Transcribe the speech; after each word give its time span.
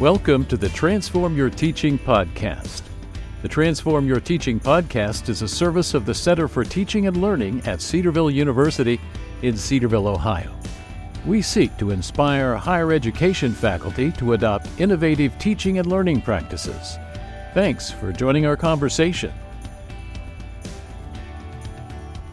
Welcome 0.00 0.44
to 0.48 0.58
the 0.58 0.68
Transform 0.68 1.38
Your 1.38 1.48
Teaching 1.48 1.98
podcast. 1.98 2.82
The 3.40 3.48
Transform 3.48 4.06
Your 4.06 4.20
Teaching 4.20 4.60
podcast 4.60 5.30
is 5.30 5.40
a 5.40 5.48
service 5.48 5.94
of 5.94 6.04
the 6.04 6.12
Center 6.12 6.48
for 6.48 6.64
Teaching 6.64 7.06
and 7.06 7.22
Learning 7.22 7.62
at 7.64 7.80
Cedarville 7.80 8.30
University 8.30 9.00
in 9.40 9.56
Cedarville, 9.56 10.06
Ohio. 10.06 10.54
We 11.24 11.40
seek 11.40 11.74
to 11.78 11.92
inspire 11.92 12.56
higher 12.56 12.92
education 12.92 13.54
faculty 13.54 14.12
to 14.12 14.34
adopt 14.34 14.68
innovative 14.78 15.38
teaching 15.38 15.78
and 15.78 15.86
learning 15.86 16.20
practices. 16.20 16.98
Thanks 17.54 17.90
for 17.90 18.12
joining 18.12 18.44
our 18.44 18.54
conversation. 18.54 19.32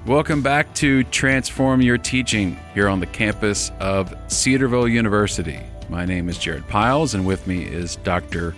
Welcome 0.06 0.42
back 0.42 0.74
to 0.76 1.06
Transform 1.06 1.82
Your 1.82 1.98
Teaching 1.98 2.60
here 2.74 2.90
on 2.90 3.00
the 3.00 3.06
campus 3.06 3.72
of 3.80 4.14
Cedarville 4.28 4.90
University. 4.90 5.62
My 5.94 6.06
name 6.06 6.28
is 6.28 6.40
Jared 6.40 6.68
Pyles, 6.68 7.14
and 7.14 7.24
with 7.24 7.46
me 7.46 7.64
is 7.64 7.98
Dr. 7.98 8.56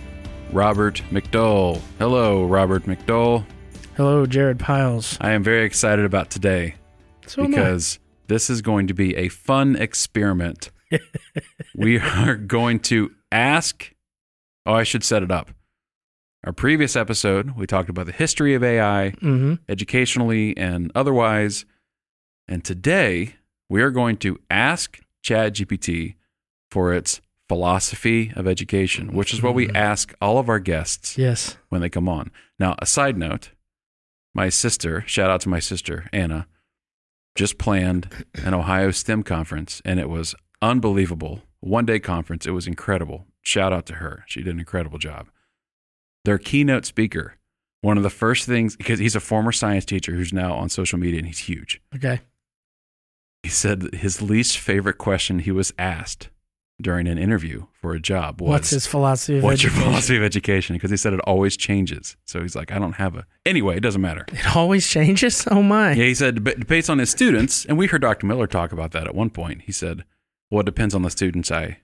Robert 0.52 1.02
McDowell. 1.10 1.82
Hello, 1.98 2.46
Robert 2.46 2.84
McDowell. 2.84 3.44
Hello, 3.94 4.24
Jared 4.24 4.58
Pyles. 4.58 5.18
I 5.20 5.32
am 5.32 5.42
very 5.42 5.66
excited 5.66 6.06
about 6.06 6.30
today 6.30 6.76
So 7.26 7.46
because 7.46 7.98
this 8.28 8.48
is 8.48 8.62
going 8.62 8.86
to 8.86 8.94
be 8.94 9.14
a 9.16 9.28
fun 9.28 9.76
experiment. 9.76 10.70
we 11.76 11.98
are 11.98 12.36
going 12.36 12.80
to 12.80 13.10
ask. 13.30 13.92
Oh, 14.64 14.72
I 14.72 14.82
should 14.82 15.04
set 15.04 15.22
it 15.22 15.30
up. 15.30 15.50
Our 16.42 16.54
previous 16.54 16.96
episode, 16.96 17.50
we 17.50 17.66
talked 17.66 17.90
about 17.90 18.06
the 18.06 18.12
history 18.12 18.54
of 18.54 18.64
AI, 18.64 19.10
hmm 19.10 19.56
educationally 19.68 20.56
and 20.56 20.90
otherwise. 20.94 21.66
And 22.48 22.64
today, 22.64 23.34
we 23.68 23.82
are 23.82 23.90
going 23.90 24.16
to 24.18 24.38
ask 24.50 25.00
ChatGPT 25.22 26.14
for 26.70 26.94
its 26.94 27.20
philosophy 27.48 28.32
of 28.34 28.46
education, 28.46 29.12
which 29.12 29.32
is 29.32 29.42
what 29.42 29.54
we 29.54 29.66
mm-hmm. 29.66 29.76
ask 29.76 30.14
all 30.20 30.38
of 30.38 30.48
our 30.48 30.58
guests 30.58 31.16
Yes. 31.16 31.56
when 31.68 31.80
they 31.80 31.88
come 31.88 32.08
on. 32.08 32.30
Now, 32.58 32.74
a 32.78 32.86
side 32.86 33.16
note 33.16 33.50
my 34.34 34.50
sister, 34.50 35.02
shout 35.06 35.30
out 35.30 35.40
to 35.42 35.48
my 35.48 35.60
sister, 35.60 36.10
Anna, 36.12 36.46
just 37.36 37.56
planned 37.56 38.26
an 38.34 38.52
Ohio 38.52 38.90
STEM 38.90 39.22
conference, 39.22 39.80
and 39.84 39.98
it 39.98 40.10
was 40.10 40.34
unbelievable. 40.60 41.42
One 41.60 41.86
day 41.86 41.98
conference, 41.98 42.46
it 42.46 42.50
was 42.50 42.66
incredible. 42.66 43.26
Shout 43.40 43.72
out 43.72 43.86
to 43.86 43.94
her. 43.94 44.24
She 44.26 44.42
did 44.42 44.52
an 44.52 44.58
incredible 44.58 44.98
job. 44.98 45.28
Their 46.26 46.36
keynote 46.38 46.84
speaker, 46.84 47.36
one 47.80 47.96
of 47.96 48.02
the 48.02 48.10
first 48.10 48.46
things, 48.46 48.76
because 48.76 48.98
he's 48.98 49.16
a 49.16 49.20
former 49.20 49.52
science 49.52 49.84
teacher 49.86 50.12
who's 50.12 50.32
now 50.32 50.54
on 50.54 50.68
social 50.68 50.98
media 50.98 51.20
and 51.20 51.26
he's 51.26 51.38
huge. 51.38 51.80
Okay. 51.94 52.20
He 53.42 53.48
said 53.48 53.80
that 53.80 53.94
his 53.96 54.20
least 54.20 54.58
favorite 54.58 54.98
question 54.98 55.38
he 55.38 55.52
was 55.52 55.72
asked 55.78 56.28
during 56.80 57.06
an 57.08 57.16
interview 57.16 57.66
for 57.72 57.94
a 57.94 58.00
job 58.00 58.40
was 58.40 58.48
What's 58.50 58.70
his 58.70 58.86
philosophy 58.86 59.38
of 59.38 59.44
What's 59.44 59.62
your 59.62 59.70
education? 59.70 59.90
philosophy 59.90 60.16
of 60.18 60.22
education? 60.22 60.76
Because 60.76 60.90
he 60.90 60.96
said 60.96 61.12
it 61.14 61.20
always 61.20 61.56
changes. 61.56 62.16
So 62.26 62.42
he's 62.42 62.54
like, 62.54 62.70
I 62.70 62.78
don't 62.78 62.94
have 62.94 63.16
a. 63.16 63.26
Anyway, 63.46 63.76
it 63.76 63.80
doesn't 63.80 64.00
matter. 64.02 64.26
It 64.32 64.54
always 64.54 64.86
changes. 64.86 65.46
Oh 65.50 65.62
my. 65.62 65.92
Yeah, 65.92 66.04
he 66.04 66.14
said, 66.14 66.44
but 66.44 66.66
based 66.66 66.90
on 66.90 66.98
his 66.98 67.10
students, 67.10 67.64
and 67.64 67.78
we 67.78 67.86
heard 67.86 68.02
Dr. 68.02 68.26
Miller 68.26 68.46
talk 68.46 68.72
about 68.72 68.92
that 68.92 69.06
at 69.06 69.14
one 69.14 69.30
point. 69.30 69.62
He 69.62 69.72
said, 69.72 70.04
well, 70.50 70.60
it 70.60 70.66
depends 70.66 70.94
on 70.94 71.02
the 71.02 71.10
students 71.10 71.50
I 71.50 71.78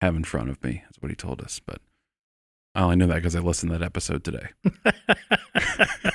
have 0.00 0.14
in 0.14 0.24
front 0.24 0.50
of 0.50 0.62
me. 0.62 0.82
That's 0.84 1.00
what 1.00 1.10
he 1.10 1.16
told 1.16 1.40
us. 1.40 1.60
But 1.64 1.80
I 2.74 2.82
only 2.82 2.96
knew 2.96 3.06
that 3.06 3.14
because 3.16 3.34
I 3.34 3.40
listened 3.40 3.72
to 3.72 3.78
that 3.78 3.84
episode 3.84 4.22
today. 4.22 4.48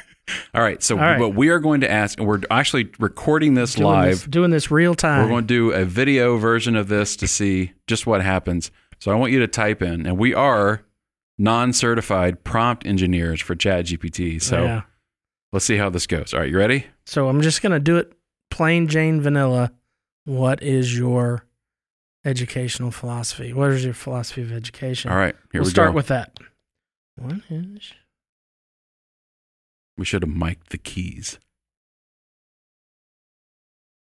All 0.55 0.61
right. 0.61 0.81
So, 0.81 0.95
All 0.95 1.01
right. 1.01 1.19
what 1.19 1.35
we 1.35 1.49
are 1.49 1.59
going 1.59 1.81
to 1.81 1.91
ask, 1.91 2.17
and 2.17 2.27
we're 2.27 2.41
actually 2.49 2.89
recording 2.97 3.55
this 3.55 3.75
Doing 3.75 3.87
live. 3.87 4.11
this, 4.11 4.23
doing 4.23 4.51
this 4.51 4.71
real 4.71 4.95
time. 4.95 5.23
We're 5.23 5.29
going 5.29 5.43
to 5.43 5.47
do 5.47 5.71
a 5.71 5.83
video 5.83 6.37
version 6.37 6.75
of 6.75 6.87
this 6.87 7.17
to 7.17 7.27
see 7.27 7.73
just 7.87 8.07
what 8.07 8.21
happens. 8.21 8.71
So 8.99 9.11
I 9.11 9.15
want 9.15 9.33
you 9.33 9.39
to 9.39 9.47
type 9.47 9.81
in, 9.81 10.05
and 10.05 10.17
we 10.17 10.33
are 10.33 10.81
non-certified 11.37 12.43
prompt 12.43 12.85
engineers 12.85 13.41
for 13.41 13.55
ChatGPT. 13.55 14.41
So 14.41 14.63
yeah. 14.63 14.81
let's 15.51 15.65
see 15.65 15.77
how 15.77 15.89
this 15.89 16.07
goes. 16.07 16.33
All 16.33 16.39
right, 16.39 16.49
you 16.49 16.57
ready? 16.57 16.87
So 17.05 17.27
I'm 17.27 17.41
just 17.41 17.61
gonna 17.61 17.79
do 17.79 17.97
it 17.97 18.13
plain 18.49 18.87
Jane 18.87 19.21
vanilla. 19.21 19.71
What 20.23 20.63
is 20.63 20.97
your 20.97 21.45
educational 22.23 22.91
philosophy? 22.91 23.53
What 23.53 23.71
is 23.71 23.83
your 23.83 23.93
philosophy 23.93 24.41
of 24.41 24.51
education? 24.51 25.11
All 25.11 25.17
right, 25.17 25.35
here 25.51 25.61
we'll 25.61 25.65
we 25.65 25.71
start 25.71 25.91
go. 25.91 25.95
with 25.95 26.07
that. 26.07 26.39
What 27.17 27.41
is 27.49 27.93
we 29.97 30.05
should 30.05 30.21
have 30.23 30.29
mic'd 30.35 30.71
the 30.71 30.77
keys. 30.77 31.39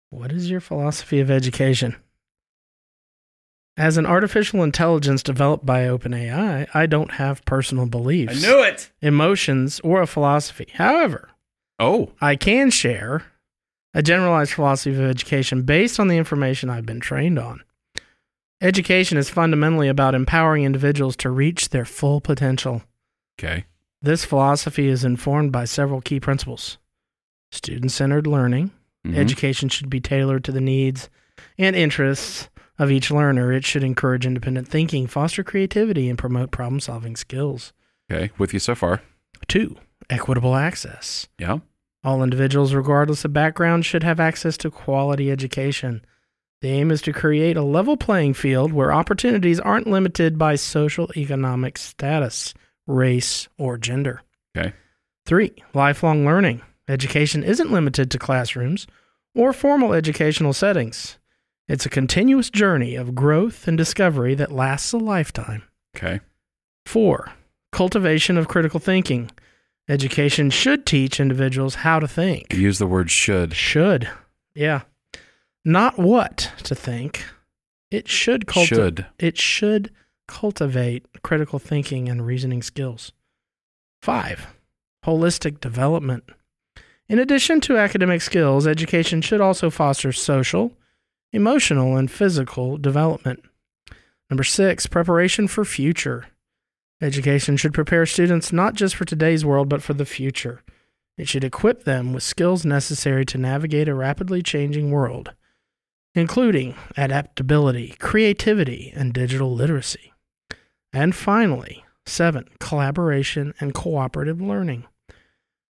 what 0.09 0.31
is 0.31 0.49
your 0.49 0.59
philosophy 0.61 1.19
of 1.19 1.29
education? 1.29 1.95
As 3.75 3.97
an 3.97 4.05
artificial 4.07 4.63
intelligence 4.63 5.21
developed 5.21 5.65
by 5.65 5.81
OpenAI, 5.83 6.67
I 6.73 6.85
don't 6.87 7.11
have 7.11 7.45
personal 7.45 7.85
beliefs, 7.85 8.43
I 8.43 8.47
knew 8.47 8.63
it. 8.63 8.89
emotions, 9.01 9.79
or 9.81 10.01
a 10.01 10.07
philosophy. 10.07 10.67
However, 10.73 11.29
Oh, 11.79 12.11
I 12.19 12.35
can 12.35 12.71
share 12.71 13.25
a 13.93 14.01
generalized 14.01 14.53
philosophy 14.53 14.95
of 14.95 15.01
education 15.01 15.61
based 15.61 15.99
on 15.99 16.07
the 16.07 16.17
information 16.17 16.69
I've 16.71 16.87
been 16.87 16.99
trained 16.99 17.37
on. 17.37 17.61
Education 18.61 19.19
is 19.19 19.29
fundamentally 19.29 19.87
about 19.87 20.15
empowering 20.15 20.63
individuals 20.63 21.15
to 21.17 21.29
reach 21.29 21.69
their 21.69 21.85
full 21.85 22.19
potential. 22.19 22.81
okay. 23.39 23.65
This 24.07 24.23
philosophy 24.23 24.87
is 24.87 25.03
informed 25.03 25.51
by 25.51 25.65
several 25.65 25.99
key 25.99 26.21
principles 26.21 26.77
student 27.51 27.91
centered 27.91 28.25
learning. 28.25 28.71
Mhm. 29.05 29.17
Education 29.17 29.67
should 29.67 29.89
be 29.89 29.99
tailored 29.99 30.45
to 30.45 30.53
the 30.53 30.61
needs 30.61 31.09
and 31.57 31.75
interests 31.75 32.47
of 32.79 32.89
each 32.89 33.11
learner. 33.11 33.51
It 33.51 33.65
should 33.65 33.83
encourage 33.83 34.25
independent 34.25 34.69
thinking, 34.69 35.07
foster 35.07 35.43
creativity, 35.43 36.07
and 36.07 36.17
promote 36.17 36.51
problem 36.51 36.79
solving 36.79 37.17
skills. 37.17 37.73
Okay, 38.09 38.31
with 38.37 38.53
you 38.53 38.59
so 38.59 38.75
far. 38.75 39.01
Two, 39.49 39.75
equitable 40.09 40.55
access. 40.55 41.27
Yeah. 41.37 41.57
All 42.01 42.23
individuals, 42.23 42.73
regardless 42.73 43.25
of 43.25 43.33
background, 43.33 43.85
should 43.85 44.03
have 44.03 44.21
access 44.21 44.55
to 44.59 44.71
quality 44.71 45.29
education. 45.29 45.99
The 46.61 46.69
aim 46.69 46.91
is 46.91 47.01
to 47.01 47.11
create 47.11 47.57
a 47.57 47.61
level 47.61 47.97
playing 47.97 48.35
field 48.35 48.71
where 48.71 48.93
opportunities 48.93 49.59
aren't 49.59 49.85
limited 49.85 50.37
by 50.37 50.55
social 50.55 51.11
economic 51.17 51.77
status, 51.77 52.53
race, 52.87 53.47
or 53.57 53.77
gender. 53.77 54.23
Okay. 54.57 54.73
Three, 55.25 55.53
lifelong 55.73 56.25
learning. 56.25 56.61
Education 56.87 57.43
isn't 57.43 57.71
limited 57.71 58.09
to 58.11 58.17
classrooms 58.17 58.87
or 59.35 59.53
formal 59.53 59.93
educational 59.93 60.53
settings. 60.53 61.17
It's 61.67 61.85
a 61.85 61.89
continuous 61.89 62.49
journey 62.49 62.95
of 62.95 63.13
growth 63.13 63.67
and 63.67 63.77
discovery 63.77 64.33
that 64.35 64.53
lasts 64.53 64.93
a 64.93 64.97
lifetime. 64.97 65.63
Okay. 65.95 66.21
Four, 66.85 67.33
cultivation 67.73 68.37
of 68.37 68.47
critical 68.47 68.79
thinking. 68.79 69.29
Education 69.89 70.49
should 70.49 70.85
teach 70.85 71.19
individuals 71.19 71.75
how 71.75 71.99
to 71.99 72.07
think. 72.07 72.53
Use 72.53 72.79
the 72.79 72.87
word 72.87 73.11
should. 73.11 73.53
Should. 73.53 74.09
Yeah. 74.55 74.81
Not 75.65 75.97
what 75.97 76.51
to 76.63 76.73
think. 76.75 77.25
It 77.91 78.07
should 78.07 78.47
cultivate. 78.47 78.77
Should. 78.77 79.05
It 79.19 79.37
should 79.37 79.91
cultivate 80.27 81.05
critical 81.23 81.59
thinking 81.59 82.09
and 82.09 82.25
reasoning 82.25 82.61
skills. 82.61 83.11
Five, 84.01 84.55
holistic 85.05 85.59
development. 85.59 86.23
In 87.09 87.19
addition 87.19 87.61
to 87.61 87.77
academic 87.77 88.21
skills, 88.21 88.67
education 88.67 89.21
should 89.21 89.41
also 89.41 89.69
foster 89.69 90.11
social, 90.11 90.73
emotional, 91.31 91.95
and 91.95 92.11
physical 92.11 92.77
development. 92.77 93.41
Number 94.29 94.43
six, 94.43 94.87
preparation 94.87 95.47
for 95.47 95.63
future. 95.63 96.25
Education 97.01 97.55
should 97.55 97.73
prepare 97.73 98.05
students 98.05 98.51
not 98.51 98.73
just 98.73 98.95
for 98.95 99.05
today's 99.05 99.45
world, 99.45 99.69
but 99.69 99.81
for 99.81 99.93
the 99.93 100.05
future. 100.05 100.63
It 101.17 101.27
should 101.27 101.43
equip 101.43 101.83
them 101.83 102.13
with 102.13 102.23
skills 102.23 102.65
necessary 102.65 103.25
to 103.25 103.37
navigate 103.37 103.87
a 103.87 103.95
rapidly 103.95 104.41
changing 104.43 104.91
world, 104.91 105.33
including 106.13 106.75
adaptability, 106.97 107.95
creativity, 107.99 108.91
and 108.95 109.13
digital 109.13 109.53
literacy. 109.53 110.11
And 110.93 111.15
finally, 111.15 111.83
seven, 112.05 112.47
collaboration 112.59 113.53
and 113.59 113.73
cooperative 113.73 114.41
learning. 114.41 114.85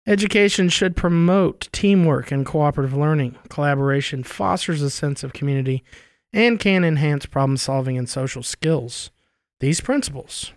Education 0.07 0.69
should 0.69 0.97
promote 0.97 1.69
teamwork 1.73 2.33
and 2.33 2.47
cooperative 2.47 2.95
learning. 2.95 3.37
Collaboration 3.49 4.25
fosters 4.25 4.83
a 4.83 4.91
sense 4.91 5.23
of 5.23 5.33
community 5.33 5.85
and 6.33 6.59
can 6.59 6.85
enhance 6.85 7.27
problem 7.27 7.57
solving 7.57 7.99
and 7.99 8.09
social 8.09 8.43
skills. 8.43 9.11
These 9.61 9.81
principles 9.81 10.53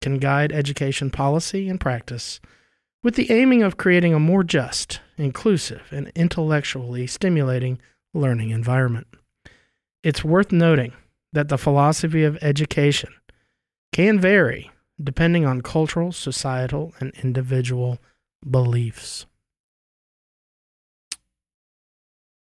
can 0.00 0.18
guide 0.18 0.52
education 0.52 1.10
policy 1.10 1.68
and 1.68 1.80
practice 1.80 2.40
with 3.02 3.16
the 3.16 3.30
aiming 3.30 3.62
of 3.62 3.76
creating 3.76 4.14
a 4.14 4.20
more 4.20 4.44
just, 4.44 5.00
inclusive, 5.16 5.82
and 5.90 6.12
intellectually 6.14 7.06
stimulating 7.06 7.80
learning 8.14 8.50
environment. 8.50 9.06
It's 10.02 10.24
worth 10.24 10.52
noting 10.52 10.92
that 11.32 11.48
the 11.48 11.58
philosophy 11.58 12.24
of 12.24 12.38
education 12.40 13.12
can 13.96 14.20
vary 14.20 14.70
depending 15.02 15.46
on 15.46 15.62
cultural, 15.62 16.12
societal, 16.12 16.92
and 17.00 17.14
individual 17.22 17.98
beliefs. 18.46 19.24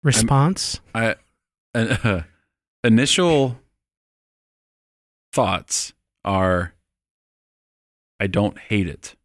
Response? 0.02 0.80
I, 0.96 1.16
uh, 1.76 2.22
initial 2.86 3.60
thoughts 5.34 5.92
are 6.24 6.74
I 8.18 8.28
don't 8.28 8.58
hate 8.58 8.88
it. 8.88 9.18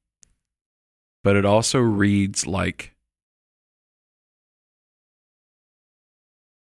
But 1.23 1.37
it 1.37 1.45
also 1.45 1.79
reads 1.79 2.45
like 2.45 2.97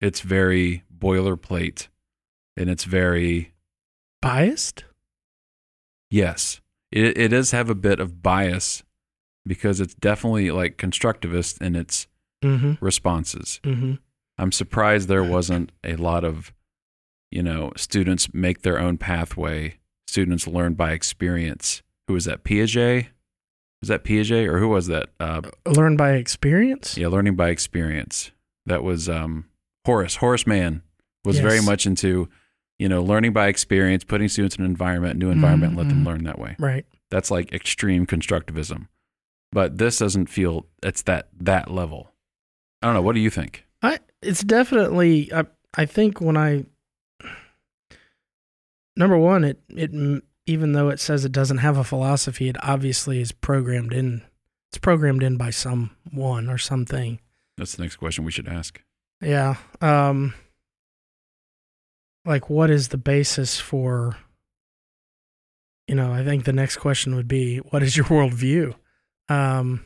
it's 0.02 0.20
very 0.20 0.84
boilerplate 0.94 1.88
and 2.58 2.70
it's 2.70 2.84
very 2.84 3.54
Biased? 4.22 4.86
Yes. 6.14 6.62
It 6.92 7.18
it 7.18 7.28
does 7.30 7.52
have 7.52 7.70
a 7.70 7.76
bit 7.76 8.00
of 8.00 8.22
bias 8.22 8.84
because 9.48 9.80
it's 9.82 9.96
definitely 9.96 10.52
like 10.52 10.78
constructivist 10.78 11.62
in 11.62 11.76
its 11.76 12.08
Mm-hmm. 12.44 12.74
responses. 12.86 13.62
Mm-hmm. 13.64 13.94
I'm 14.38 14.52
surprised 14.52 15.08
there 15.08 15.24
wasn't 15.24 15.72
a 15.82 15.96
lot 15.96 16.26
of, 16.26 16.52
you 17.32 17.42
know, 17.42 17.72
students 17.78 18.34
make 18.34 18.64
their 18.64 18.78
own 18.78 18.98
pathway. 18.98 19.76
Students 20.08 20.46
learn 20.46 20.74
by 20.74 20.92
experience. 20.92 21.82
Who 22.10 22.16
was 22.16 22.26
that? 22.26 22.44
Piaget? 22.44 23.08
Was 23.82 23.88
that 23.88 24.04
Piaget 24.04 24.46
or 24.50 24.60
who 24.60 24.68
was 24.68 24.88
that? 24.88 25.12
Uh, 25.22 25.42
Learn 25.66 25.96
by 25.96 26.16
experience? 26.16 26.98
yeah, 26.98 27.08
learning 27.08 27.38
by 27.38 27.48
experience. 27.48 28.32
That 28.66 28.84
was 28.84 29.08
um, 29.08 29.46
Horace. 29.86 30.18
Horace 30.18 30.46
Mann 30.46 30.82
was 31.24 31.40
very 31.40 31.62
much 31.62 31.86
into, 31.86 32.28
you 32.80 32.90
know, 32.90 33.02
learning 33.02 33.34
by 33.34 33.48
experience, 33.48 34.04
putting 34.04 34.28
students 34.28 34.56
in 34.56 34.64
an 34.66 34.70
environment, 34.72 35.20
new 35.20 35.30
environment, 35.30 35.72
and 35.72 35.78
let 35.78 35.90
them 35.90 36.04
Mhm. 36.04 36.06
learn 36.08 36.24
that 36.26 36.40
way. 36.40 36.56
Right. 36.60 36.86
That's 37.12 37.30
like 37.32 37.54
extreme 37.54 38.06
constructivism. 38.06 38.88
But 39.52 39.78
this 39.78 40.00
doesn't 40.00 40.28
feel 40.28 40.66
it's 40.82 41.04
that 41.04 41.30
that 41.40 41.70
level. 41.72 42.12
I 42.82 42.88
don't 42.88 42.96
know. 42.96 43.02
What 43.04 43.14
do 43.16 43.22
you 43.22 43.30
think? 43.30 43.66
I 43.82 44.00
it's 44.22 44.44
definitely 44.44 45.32
I 45.34 45.46
I 45.76 45.86
think 45.86 46.20
when 46.22 46.36
I 46.38 46.66
number 48.96 49.18
one 49.18 49.44
it 49.44 49.62
it 49.70 49.92
even 50.46 50.74
though 50.74 50.90
it 50.90 51.00
says 51.00 51.26
it 51.26 51.32
doesn't 51.32 51.60
have 51.60 51.78
a 51.78 51.84
philosophy 51.84 52.50
it 52.50 52.58
obviously 52.62 53.22
is 53.22 53.32
programmed 53.32 53.94
in 53.94 54.22
it's 54.70 54.78
programmed 54.78 55.22
in 55.24 55.38
by 55.38 55.50
someone 55.52 56.50
or 56.50 56.58
something. 56.58 57.20
That's 57.58 57.76
the 57.76 57.84
next 57.84 57.98
question 57.98 58.24
we 58.24 58.32
should 58.32 58.48
ask. 58.48 58.82
Yeah. 59.22 59.56
Um 59.82 60.34
like 62.26 62.50
what 62.50 62.70
is 62.70 62.90
the 62.90 62.98
basis 62.98 63.60
for 63.60 64.18
you 65.88 65.96
know, 65.96 66.14
I 66.14 66.24
think 66.24 66.46
the 66.46 66.54
next 66.54 66.78
question 66.78 67.16
would 67.16 67.28
be 67.28 67.58
what 67.58 67.84
is 67.84 67.96
your 67.98 68.06
worldview? 68.14 68.74
Um 69.30 69.84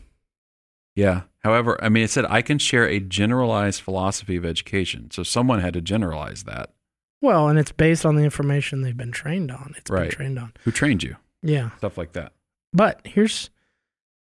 Yeah. 0.95 1.22
However, 1.44 1.81
I 1.84 1.89
mean, 1.89 2.04
it 2.04 2.10
said 2.10 2.25
I 2.25 2.42
can 2.42 2.57
share 2.60 2.88
a 2.88 3.00
generalized 3.00 3.81
philosophy 3.81 4.36
of 4.36 4.45
education. 4.45 5.10
So 5.12 5.24
someone 5.24 5.62
had 5.62 5.74
to 5.75 5.81
generalize 5.81 6.44
that. 6.44 6.74
well, 7.22 7.48
and 7.50 7.57
it's 7.57 7.72
based 7.72 8.06
on 8.06 8.16
the 8.16 8.24
information 8.24 8.81
they've 8.81 8.95
been 8.98 9.12
trained 9.12 9.50
on. 9.51 9.74
It's 9.78 9.89
been 9.89 10.10
trained 10.10 10.38
on. 10.39 10.54
Who 10.63 10.72
trained 10.72 11.04
you? 11.04 11.16
Yeah. 11.42 11.69
Stuff 11.78 11.98
like 11.98 12.13
that. 12.13 12.34
But 12.74 13.01
here's 13.06 13.50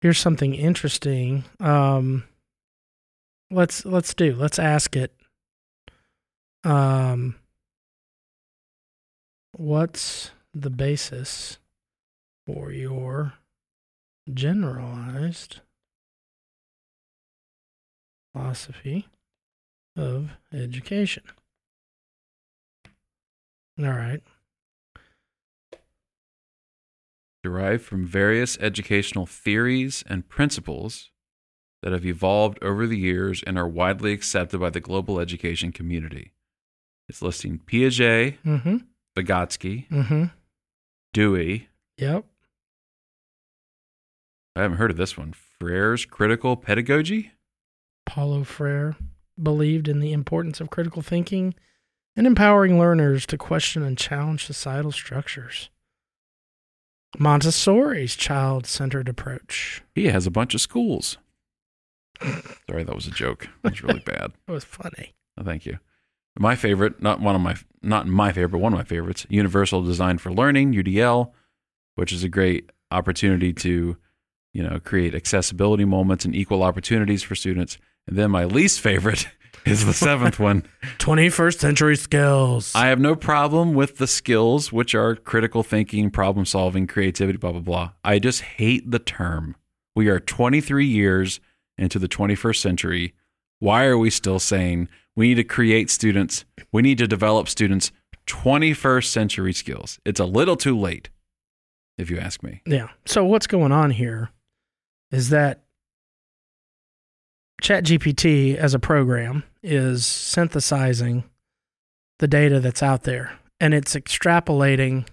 here's 0.01 0.19
something 0.19 0.55
interesting. 0.55 1.45
Um 1.61 2.25
let's 3.51 3.85
let's 3.85 4.15
do. 4.15 4.35
Let's 4.35 4.59
ask 4.59 4.95
it. 4.97 5.13
Um 6.63 7.37
what's 9.57 10.31
the 10.53 10.71
basis 10.71 11.59
for 12.47 12.71
your 12.71 13.35
generalized 14.33 15.61
philosophy 18.33 19.09
of 19.97 20.31
education? 20.53 21.25
All 23.79 23.87
right. 23.87 24.23
Derived 27.43 27.83
from 27.85 28.07
various 28.07 28.57
educational 28.59 29.27
theories 29.27 30.03
and 30.07 30.29
principles 30.29 31.11
that 31.83 31.93
have 31.93 32.07
evolved 32.07 32.59
over 32.63 32.87
the 32.87 32.97
years 32.99 33.43
and 33.47 33.59
are 33.59 33.69
widely 33.69 34.13
accepted 34.13 34.59
by 34.59 34.71
the 34.71 34.81
global 34.81 35.21
education 35.21 35.71
community. 35.71 36.33
It's 37.09 37.21
listing 37.21 37.59
Piaget, 37.59 38.39
Mhm. 38.43 38.87
Vygotsky, 39.17 39.89
Mhm. 39.89 40.33
Dewey. 41.13 41.69
Yep. 41.99 42.25
I 44.57 44.63
haven't 44.63 44.79
heard 44.79 44.91
of 44.91 44.97
this 44.97 45.17
one. 45.17 45.33
Freire's 45.33 46.05
critical 46.05 46.57
pedagogy? 46.57 47.33
Paulo 48.07 48.45
Freire 48.45 48.97
believed 49.41 49.89
in 49.89 50.01
the 50.01 50.13
importance 50.13 50.61
of 50.61 50.71
critical 50.71 51.03
thinking 51.03 51.55
and 52.17 52.27
empowering 52.27 52.79
learners 52.79 53.27
to 53.27 53.39
question 53.39 53.83
and 53.83 53.99
challenge 53.99 54.45
societal 54.47 54.93
structures. 54.93 55.71
Montessori's 57.19 58.17
child 58.17 58.67
centered 58.67 59.09
approach. 59.09 59.83
He 59.95 60.07
has 60.07 60.27
a 60.27 60.31
bunch 60.31 60.55
of 60.55 60.61
schools. 60.61 61.19
Sorry, 62.69 62.85
that 62.85 62.95
was 62.95 63.07
a 63.07 63.11
joke. 63.13 63.49
That 63.63 63.73
was 63.73 63.83
really 63.83 64.01
bad. 64.07 64.33
That 64.47 64.53
was 64.53 64.65
funny. 64.65 65.15
Oh, 65.39 65.45
thank 65.45 65.67
you. 65.67 65.79
My 66.39 66.57
favorite, 66.57 67.01
not 67.01 67.21
one 67.21 67.37
of 67.37 67.41
my, 67.41 67.57
not 67.83 68.07
my 68.07 68.33
favorite, 68.33 68.51
but 68.51 68.61
one 68.61 68.73
of 68.73 68.79
my 68.79 68.85
favorites, 68.85 69.27
Universal 69.29 69.83
Design 69.83 70.19
for 70.19 70.33
Learning 70.33 70.73
(UDL), 70.73 71.31
which 71.95 72.13
is 72.13 72.25
a 72.25 72.29
great 72.29 72.71
opportunity 72.91 73.53
to, 73.53 73.97
you 74.53 74.63
know, 74.63 74.81
create 74.81 75.15
accessibility 75.15 75.85
moments 75.85 76.25
and 76.25 76.35
equal 76.35 76.63
opportunities 76.63 77.23
for 77.23 77.35
students. 77.35 77.79
And 78.07 78.19
then 78.19 78.31
my 78.31 78.45
least 78.45 78.81
favorite 78.81 79.29
is 79.65 79.87
the 79.87 79.93
seventh 79.93 80.41
one. 80.41 80.65
21st 80.99 81.59
century 81.59 81.97
skills. 81.97 82.73
I 82.75 82.87
have 82.87 82.99
no 82.99 83.15
problem 83.15 83.75
with 83.75 83.99
the 83.99 84.09
skills, 84.09 84.73
which 84.73 84.95
are 84.95 85.15
critical 85.15 85.63
thinking, 85.63 86.11
problem 86.11 86.47
solving, 86.47 86.87
creativity, 86.89 87.39
blah 87.39 87.53
blah 87.53 87.61
blah. 87.61 87.91
I 88.03 88.19
just 88.19 88.43
hate 88.43 88.91
the 88.91 88.99
term. 88.99 89.55
We 89.95 90.09
are 90.09 90.19
23 90.19 90.85
years 90.85 91.39
into 91.79 92.01
the 92.01 92.09
21st 92.09 92.57
century. 92.57 93.15
Why 93.61 93.85
are 93.85 93.97
we 93.97 94.11
still 94.11 94.41
saying 94.41 94.89
we 95.17 95.29
need 95.29 95.35
to 95.37 95.45
create 95.45 95.91
students? 95.91 96.45
We 96.73 96.83
need 96.83 96.99
to 96.99 97.07
develop 97.07 97.49
students 97.49 97.93
21st 98.27 99.07
century 99.07 99.53
skills. 99.53 99.99
It's 100.05 100.21
a 100.21 100.25
little 100.25 100.57
too 100.57 100.79
late, 100.79 101.11
if 101.99 102.11
you 102.11 102.19
ask 102.19 102.43
me. 102.43 102.63
yeah. 102.67 102.89
So 103.05 103.25
what's 103.25 103.47
going 103.47 103.73
on 103.73 103.91
here 103.91 104.31
is 105.11 105.31
that 105.31 105.65
ChatGPT 107.63 108.57
as 108.57 108.75
a 108.75 108.79
program 108.79 109.45
is 109.63 110.05
synthesizing 110.05 111.25
the 112.19 112.29
data 112.29 112.61
that's 112.61 112.83
out 112.83 113.05
there 113.05 113.39
and 113.61 113.73
it's 113.73 113.95
extrapolating 113.95 115.07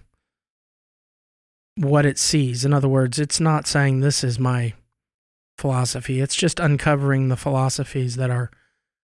what 1.76 2.04
it 2.04 2.18
sees. 2.18 2.64
In 2.64 2.72
other 2.72 2.88
words, 2.88 3.18
it's 3.18 3.40
not 3.40 3.66
saying 3.66 4.00
this 4.00 4.22
is 4.22 4.38
my 4.38 4.74
philosophy. 5.56 6.20
It's 6.20 6.34
just 6.34 6.60
uncovering 6.60 7.28
the 7.28 7.36
philosophies 7.36 8.16
that 8.16 8.30
are 8.30 8.50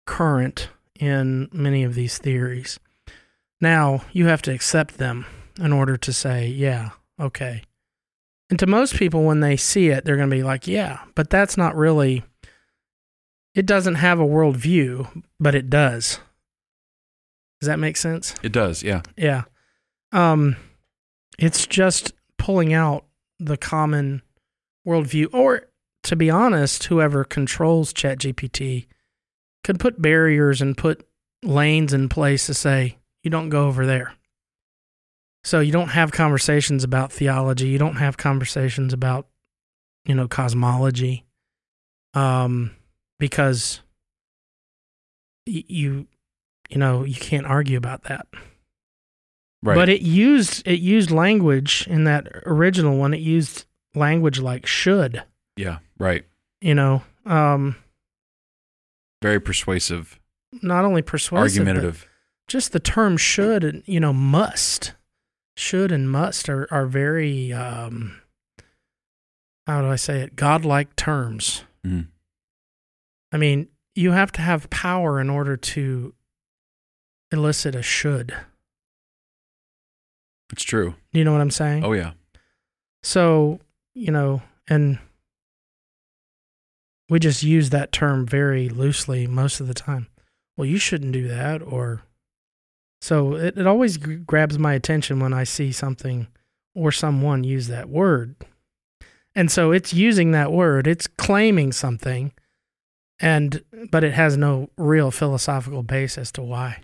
current 0.07 0.69
in 1.01 1.49
many 1.53 1.85
of 1.85 1.95
these 1.95 2.19
theories. 2.19 2.79
Now, 3.61 4.03
you 4.13 4.27
have 4.27 4.43
to 4.43 4.53
accept 4.53 4.99
them 4.99 5.27
in 5.59 5.73
order 5.73 5.97
to 5.97 6.13
say, 6.13 6.49
yeah, 6.49 6.91
okay. 7.21 7.63
And 8.51 8.59
to 8.59 8.67
most 8.67 8.95
people, 8.95 9.25
when 9.25 9.41
they 9.41 9.57
see 9.57 9.89
it, 9.89 10.05
they're 10.05 10.17
going 10.17 10.31
to 10.31 10.37
be 10.37 10.43
like, 10.43 10.67
yeah, 10.67 11.01
but 11.15 11.31
that's 11.31 11.57
not 11.57 11.75
really, 11.75 12.23
it 13.55 13.67
doesn't 13.67 13.97
have 13.97 14.21
a 14.21 14.27
worldview, 14.27 15.23
but 15.41 15.55
it 15.55 15.71
does. 15.71 16.21
Does 17.61 17.69
that 17.69 17.79
make 17.79 17.97
sense? 17.97 18.35
It 18.43 18.53
does, 18.53 18.83
yeah. 18.83 19.03
Yeah. 19.17 19.45
Um, 20.13 20.57
it's 21.39 21.67
just 21.67 22.13
pulling 22.39 22.73
out 22.75 23.07
the 23.41 23.57
common 23.57 24.23
worldview, 24.87 25.33
or 25.33 25.69
to 26.05 26.15
be 26.15 26.31
honest, 26.31 26.85
whoever 26.85 27.25
controls 27.25 27.93
ChatGPT 27.93 28.87
could 29.67 29.81
put 29.81 30.01
barriers 30.01 30.63
and 30.63 30.77
put 30.77 31.05
lanes 31.43 31.93
in 31.93 32.09
place 32.09 32.47
to 32.47 32.55
say 32.55 32.97
you 33.25 33.31
don't 33.33 33.49
go 33.49 33.67
over 33.67 33.85
there. 33.85 34.15
So 35.43 35.59
you 35.59 35.73
don't 35.73 35.89
have 35.89 36.13
conversations 36.13 36.85
about 36.85 37.11
theology. 37.11 37.67
You 37.67 37.79
don't 37.79 37.97
have 37.97 38.17
conversations 38.17 38.93
about, 38.93 39.27
you 40.05 40.15
know, 40.15 40.29
cosmology, 40.29 41.25
um, 42.15 42.77
because 43.19 43.81
y- 45.49 45.65
you, 45.67 46.07
you 46.69 46.79
know, 46.79 47.03
you 47.03 47.17
can't 47.17 47.47
argue 47.47 47.77
about 47.77 48.05
that. 48.05 48.29
Right. 49.65 49.75
But 49.75 49.89
it 49.89 50.01
used 50.01 50.65
it 50.65 50.79
used 50.79 51.11
language 51.11 51.89
in 51.91 52.05
that 52.05 52.29
original 52.47 52.99
one. 52.99 53.15
It 53.15 53.21
used 53.21 53.65
language 53.97 54.39
like 54.39 54.65
should, 54.65 55.25
yeah, 55.57 55.79
right. 55.99 56.25
you 56.61 56.75
know, 56.77 57.03
um, 57.25 57.75
Very 59.27 59.41
persuasive, 59.41 60.21
not 60.63 60.85
only 60.85 61.03
persuasive, 61.03 61.61
argumentative. 61.67 62.09
just 62.47 62.73
the 62.73 62.79
term 62.81 63.17
should 63.17 63.65
and 63.65 63.83
you 63.87 63.99
know 63.99 64.13
must, 64.13 64.93
should 65.57 65.91
and 65.91 66.09
must 66.11 66.49
are 66.49 66.67
are 66.73 66.87
very 66.87 67.53
um, 67.53 68.21
how 69.67 69.83
do 69.83 69.89
I 69.89 69.97
say 69.97 70.21
it? 70.21 70.37
Godlike 70.37 70.95
terms. 70.95 71.65
Mhm. 71.85 72.07
I 73.33 73.37
mean, 73.37 73.69
you 73.97 74.13
have 74.13 74.31
to 74.33 74.43
have 74.43 74.71
power 74.71 75.21
in 75.21 75.29
order 75.29 75.57
to 75.57 76.15
elicit 77.33 77.75
a 77.75 77.83
should. 77.83 78.33
It's 80.53 80.63
true. 80.63 80.95
You 81.13 81.25
know 81.25 81.33
what 81.33 81.41
I'm 81.41 81.51
saying? 81.51 81.85
Oh, 81.85 81.93
yeah. 81.93 82.13
So 83.03 83.59
you 83.95 84.13
know, 84.13 84.43
and 84.69 84.99
we 87.09 87.19
just 87.19 87.43
use 87.43 87.71
that 87.71 87.93
term 87.93 88.27
very 88.27 88.69
loosely 88.69 89.27
most 89.27 89.61
of 89.61 89.69
the 89.69 89.75
time. 89.75 90.09
Well, 90.57 90.67
you 90.67 90.79
shouldn't 90.79 91.13
do 91.13 91.29
that, 91.29 91.63
or 91.63 92.03
so 93.01 93.35
it, 93.35 93.59
it 93.59 93.67
always 93.67 93.99
g- 93.99 94.17
grabs 94.17 94.59
my 94.59 94.75
attention 94.75 95.21
when 95.21 95.33
I 95.33 95.45
see 95.45 95.71
something 95.71 96.29
or 96.75 96.91
someone 96.93 97.45
use 97.45 97.69
that 97.69 97.89
word. 97.89 98.37
And 99.35 99.51
so 99.51 99.71
it's 99.71 99.93
using 99.93 100.33
that 100.33 100.51
word, 100.51 100.87
it's 100.87 101.07
claiming 101.07 101.73
something, 101.73 102.33
and 103.21 103.63
but 103.91 104.03
it 104.03 104.15
has 104.15 104.37
no 104.37 104.71
real 104.79 105.11
philosophical 105.11 105.83
base 105.83 106.17
as 106.17 106.33
to 106.33 106.43
why. 106.43 106.81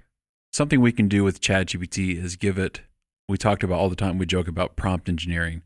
Something 0.53 0.81
we 0.81 0.93
can 0.93 1.09
do 1.09 1.25
with 1.25 1.41
ChatGPT 1.41 2.23
is 2.23 2.37
give 2.37 2.59
it. 2.59 2.83
We 3.27 3.39
talked 3.39 3.63
about 3.63 3.79
all 3.79 3.89
the 3.89 3.97
time. 3.97 4.19
We 4.19 4.27
joke 4.27 4.49
about 4.49 4.77
prompt 4.77 5.09
engineering, 5.09 5.63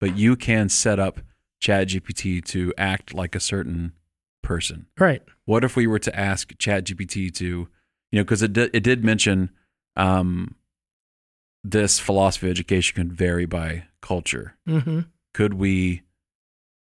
but 0.00 0.16
you 0.16 0.36
can 0.36 0.68
set 0.68 1.00
up 1.00 1.20
ChatGPT 1.60 2.44
to 2.46 2.72
act 2.78 3.14
like 3.14 3.34
a 3.34 3.40
certain 3.40 3.94
person. 4.42 4.86
Right. 4.98 5.22
What 5.44 5.64
if 5.64 5.76
we 5.76 5.86
were 5.86 5.98
to 5.98 6.18
ask 6.18 6.52
ChatGPT 6.54 7.32
to, 7.34 7.44
you 7.44 7.68
know, 8.12 8.22
because 8.22 8.42
it 8.42 8.52
did, 8.52 8.70
it 8.74 8.82
did 8.82 9.04
mention 9.04 9.50
um, 9.96 10.54
this 11.64 11.98
philosophy 11.98 12.46
of 12.46 12.52
education 12.52 12.94
can 12.94 13.10
vary 13.10 13.46
by 13.46 13.84
culture. 14.00 14.56
Mm-hmm. 14.68 15.00
Could 15.34 15.54
we 15.54 16.02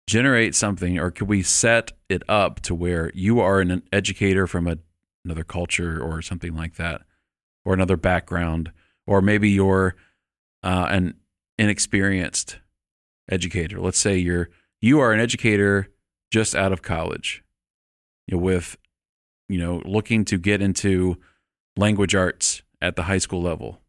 generate 0.09 0.55
something, 0.55 0.99
or 0.99 1.11
could 1.11 1.29
we 1.29 1.43
set 1.43 1.93
it 2.09 2.23
up 2.29 2.61
to 2.61 2.75
where 2.75 3.11
you 3.15 3.41
are 3.41 3.61
an 3.61 3.83
educator 3.93 4.47
from 4.47 4.69
a, 4.69 4.79
another 5.25 5.45
culture 5.45 6.01
or 6.01 6.23
something 6.23 6.55
like 6.55 6.77
that, 6.77 7.03
or 7.65 7.75
another 7.75 7.97
background, 7.97 8.71
or 9.07 9.21
maybe 9.21 9.51
you're 9.51 9.97
uh, 10.63 10.87
an 10.91 11.15
inexperienced 11.59 12.59
educator. 13.29 13.81
Let's 13.81 13.99
say 13.99 14.17
you're 14.17 14.51
you 14.81 15.01
are 15.01 15.13
an 15.13 15.21
educator 15.21 15.89
just 16.31 16.55
out 16.55 16.73
of 16.73 16.83
college, 16.83 17.43
you 18.27 18.37
know, 18.37 18.43
with 18.43 18.77
you 19.49 19.59
know 19.59 19.83
looking 19.85 20.25
to 20.27 20.39
get 20.39 20.61
into 20.61 21.17
language 21.77 22.15
arts 22.15 22.63
at 22.81 22.97
the 22.97 23.05
high 23.05 23.19
school 23.19 23.43
level. 23.43 23.81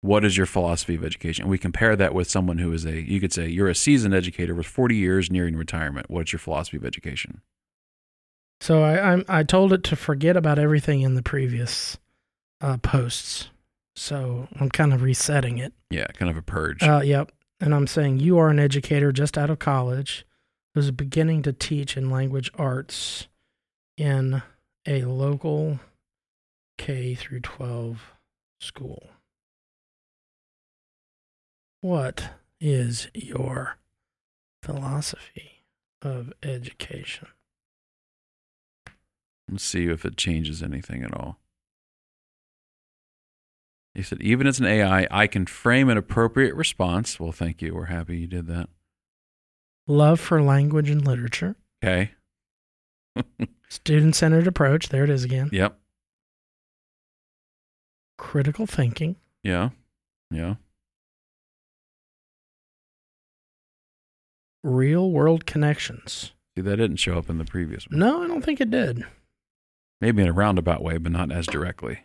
What 0.00 0.24
is 0.24 0.36
your 0.36 0.46
philosophy 0.46 0.96
of 0.96 1.04
education? 1.04 1.44
And 1.44 1.50
we 1.50 1.56
compare 1.56 1.96
that 1.96 2.14
with 2.14 2.28
someone 2.28 2.58
who 2.58 2.72
is 2.72 2.84
a 2.84 3.00
you 3.00 3.20
could 3.20 3.32
say 3.32 3.48
you're 3.48 3.68
a 3.68 3.74
seasoned 3.74 4.14
educator 4.14 4.54
with 4.54 4.66
40 4.66 4.96
years 4.96 5.30
nearing 5.30 5.56
retirement. 5.56 6.10
What's 6.10 6.32
your 6.32 6.40
philosophy 6.40 6.76
of 6.76 6.84
education? 6.84 7.40
So 8.60 8.82
I 8.82 9.12
I'm, 9.12 9.24
I 9.28 9.42
told 9.42 9.72
it 9.72 9.82
to 9.84 9.96
forget 9.96 10.36
about 10.36 10.58
everything 10.58 11.00
in 11.00 11.14
the 11.14 11.22
previous 11.22 11.98
uh, 12.60 12.76
posts. 12.78 13.48
So 13.96 14.48
I'm 14.58 14.70
kind 14.70 14.92
of 14.92 15.02
resetting 15.02 15.58
it. 15.58 15.72
Yeah, 15.90 16.06
kind 16.08 16.30
of 16.30 16.36
a 16.36 16.42
purge. 16.42 16.82
Uh, 16.82 17.00
yep. 17.04 17.30
And 17.60 17.74
I'm 17.74 17.86
saying 17.86 18.18
you 18.20 18.38
are 18.38 18.50
an 18.50 18.58
educator 18.58 19.12
just 19.12 19.38
out 19.38 19.50
of 19.50 19.58
college 19.58 20.26
who's 20.74 20.90
beginning 20.90 21.42
to 21.42 21.52
teach 21.52 21.96
in 21.96 22.10
language 22.10 22.50
arts 22.56 23.28
in 23.96 24.42
a 24.86 25.04
local 25.04 25.78
K 26.76 27.14
through 27.14 27.40
12 27.40 28.12
school. 28.60 29.08
What 31.80 32.30
is 32.60 33.08
your 33.14 33.76
philosophy 34.62 35.64
of 36.02 36.32
education? 36.42 37.28
Let's 39.50 39.64
see 39.64 39.86
if 39.86 40.04
it 40.04 40.16
changes 40.16 40.62
anything 40.62 41.02
at 41.02 41.14
all. 41.14 41.38
He 43.94 44.02
said, 44.02 44.20
even 44.22 44.46
as 44.46 44.58
an 44.58 44.66
AI, 44.66 45.06
I 45.10 45.26
can 45.28 45.46
frame 45.46 45.88
an 45.88 45.96
appropriate 45.96 46.54
response. 46.54 47.20
Well, 47.20 47.30
thank 47.30 47.62
you. 47.62 47.74
We're 47.74 47.84
happy 47.84 48.18
you 48.18 48.26
did 48.26 48.48
that. 48.48 48.68
Love 49.86 50.18
for 50.20 50.42
language 50.42 50.88
and 50.90 51.06
literature. 51.06 51.56
Okay. 51.84 52.12
Student 53.68 54.14
centered 54.16 54.46
approach. 54.46 54.88
There 54.88 55.04
it 55.04 55.10
is 55.10 55.24
again. 55.24 55.50
Yep. 55.52 55.78
Critical 58.16 58.66
thinking. 58.66 59.16
Yeah. 59.42 59.70
Yeah. 60.30 60.54
Real 64.62 65.10
world 65.10 65.44
connections. 65.44 66.32
See, 66.56 66.62
that 66.62 66.76
didn't 66.76 66.96
show 66.96 67.18
up 67.18 67.28
in 67.28 67.38
the 67.38 67.44
previous 67.44 67.86
one. 67.88 67.98
No, 67.98 68.22
I 68.22 68.28
don't 68.28 68.42
think 68.44 68.60
it 68.60 68.70
did. 68.70 69.04
Maybe 70.00 70.22
in 70.22 70.28
a 70.28 70.32
roundabout 70.32 70.82
way, 70.82 70.96
but 70.96 71.12
not 71.12 71.30
as 71.30 71.46
directly. 71.46 72.00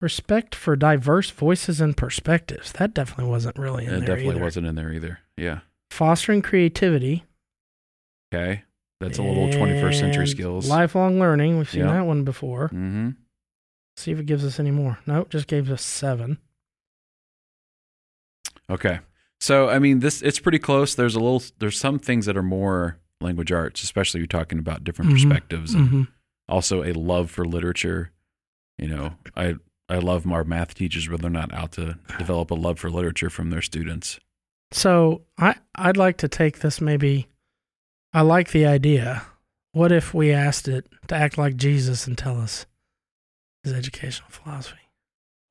Respect 0.00 0.54
for 0.54 0.76
diverse 0.76 1.30
voices 1.30 1.80
and 1.80 1.96
perspectives. 1.96 2.72
That 2.72 2.94
definitely 2.94 3.30
wasn't 3.30 3.58
really 3.58 3.86
in 3.86 3.94
it 3.94 3.98
there 4.00 4.06
definitely 4.16 4.36
either. 4.36 4.44
wasn't 4.44 4.66
in 4.66 4.74
there 4.74 4.92
either. 4.92 5.20
Yeah. 5.36 5.60
Fostering 5.94 6.42
creativity. 6.42 7.22
Okay. 8.34 8.64
That's 9.00 9.18
a 9.18 9.22
little 9.22 9.48
21st 9.48 9.98
century 9.98 10.22
and 10.22 10.28
skills. 10.28 10.68
Lifelong 10.68 11.20
learning. 11.20 11.56
We've 11.56 11.70
seen 11.70 11.82
Yeah. 11.82 11.92
that 11.92 12.06
one 12.06 12.24
before. 12.24 12.66
Mm-hmm. 12.68 13.10
See 13.96 14.10
if 14.10 14.18
it 14.18 14.26
gives 14.26 14.44
us 14.44 14.58
any 14.58 14.72
more. 14.72 14.98
Nope, 15.06 15.30
just 15.30 15.46
gave 15.46 15.70
us 15.70 15.82
seven. 15.82 16.38
Okay. 18.68 18.98
So 19.40 19.68
I 19.68 19.78
mean 19.78 20.00
this 20.00 20.20
it's 20.22 20.40
pretty 20.40 20.58
close. 20.58 20.94
There's 20.96 21.14
a 21.14 21.20
little 21.20 21.42
there's 21.58 21.78
some 21.78 21.98
things 22.00 22.26
that 22.26 22.36
are 22.36 22.42
more 22.42 22.98
language 23.20 23.52
arts, 23.52 23.82
especially 23.84 24.18
you're 24.20 24.26
talking 24.26 24.58
about 24.58 24.82
different 24.84 25.10
Mhm. 25.12 25.14
perspectives 25.14 25.74
and 25.74 25.88
hmm 25.88 26.02
also 26.48 26.82
a 26.82 26.92
love 26.92 27.30
for 27.30 27.44
literature. 27.44 28.10
You 28.78 28.88
know, 28.88 29.14
I 29.36 29.54
I 29.88 29.98
love 29.98 30.26
our 30.30 30.44
math 30.44 30.74
teachers, 30.74 31.06
but 31.08 31.20
they're 31.20 31.30
not 31.30 31.52
out 31.54 31.72
to 31.72 31.98
develop 32.18 32.50
a 32.50 32.54
love 32.54 32.78
for 32.80 32.90
literature 32.90 33.30
from 33.30 33.50
their 33.50 33.62
students. 33.62 34.18
So 34.74 35.22
I 35.38 35.54
I'd 35.76 35.96
like 35.96 36.16
to 36.18 36.28
take 36.28 36.58
this 36.58 36.80
maybe. 36.80 37.28
I 38.12 38.22
like 38.22 38.50
the 38.50 38.66
idea. 38.66 39.22
What 39.72 39.92
if 39.92 40.12
we 40.12 40.32
asked 40.32 40.66
it 40.66 40.86
to 41.06 41.14
act 41.14 41.38
like 41.38 41.56
Jesus 41.56 42.08
and 42.08 42.18
tell 42.18 42.40
us 42.40 42.66
his 43.62 43.72
educational 43.72 44.30
philosophy? 44.30 44.78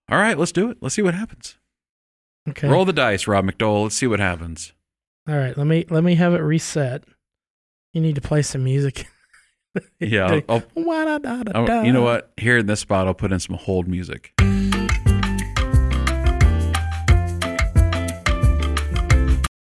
All 0.09 0.17
right, 0.17 0.37
let's 0.37 0.51
do 0.51 0.69
it. 0.69 0.77
Let's 0.81 0.95
see 0.95 1.01
what 1.01 1.13
happens. 1.13 1.55
Okay. 2.49 2.67
Roll 2.67 2.83
the 2.83 2.91
dice, 2.91 3.25
Rob 3.25 3.45
McDowell. 3.45 3.83
Let's 3.83 3.95
see 3.95 4.07
what 4.07 4.19
happens. 4.19 4.73
All 5.27 5.35
right. 5.35 5.57
Let 5.57 5.67
me 5.67 5.85
let 5.89 6.03
me 6.03 6.15
have 6.15 6.33
it 6.33 6.39
reset. 6.39 7.05
You 7.93 8.01
need 8.01 8.15
to 8.15 8.21
play 8.21 8.41
some 8.41 8.65
music. 8.65 9.07
Yeah, 10.01 10.25
I'll, 10.49 10.63
I'll, 11.55 11.85
you 11.85 11.93
know 11.93 12.03
what? 12.03 12.31
Here 12.37 12.57
in 12.57 12.65
this 12.65 12.81
spot, 12.81 13.07
I'll 13.07 13.13
put 13.13 13.31
in 13.31 13.39
some 13.39 13.55
hold 13.55 13.87
music. 13.87 14.33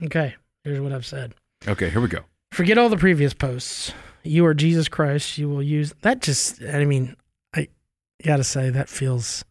Okay. 0.06 0.34
Here's 0.64 0.80
what 0.80 0.92
I've 0.92 1.06
said. 1.06 1.34
Okay, 1.66 1.90
here 1.90 2.00
we 2.00 2.08
go. 2.08 2.20
Forget 2.52 2.78
all 2.78 2.88
the 2.88 2.96
previous 2.96 3.34
posts. 3.34 3.92
You 4.24 4.44
are 4.46 4.54
Jesus 4.54 4.88
Christ. 4.88 5.38
You 5.38 5.48
will 5.48 5.62
use 5.62 5.94
that. 6.02 6.22
Just, 6.22 6.62
I 6.62 6.84
mean, 6.84 7.16
I 7.54 7.68
gotta 8.24 8.44
say 8.44 8.70
that 8.70 8.88
feels 8.88 9.44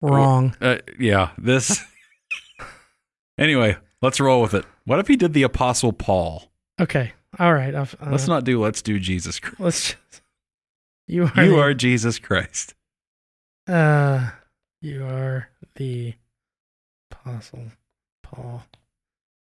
wrong. 0.00 0.56
Uh, 0.60 0.78
yeah, 0.98 1.30
this. 1.36 1.82
anyway, 3.38 3.76
let's 4.00 4.20
roll 4.20 4.40
with 4.40 4.54
it. 4.54 4.64
What 4.84 4.98
if 4.98 5.08
he 5.08 5.16
did 5.16 5.34
the 5.34 5.42
Apostle 5.42 5.92
Paul? 5.92 6.50
Okay. 6.80 7.12
All 7.38 7.52
right. 7.52 7.74
I've, 7.74 7.94
uh, 8.00 8.10
Let's 8.10 8.26
not 8.26 8.44
do. 8.44 8.60
Let's 8.60 8.82
do 8.82 8.98
Jesus 8.98 9.38
Christ. 9.38 9.60
Let's 9.60 9.80
just. 9.90 10.22
You 11.06 11.30
are. 11.34 11.44
You 11.44 11.50
the- 11.56 11.60
are 11.60 11.74
Jesus 11.74 12.18
Christ. 12.18 12.74
Uh, 13.68 14.30
you 14.80 15.04
are 15.04 15.48
the 15.76 16.14
apostle 17.10 17.66
Paul. 18.22 18.64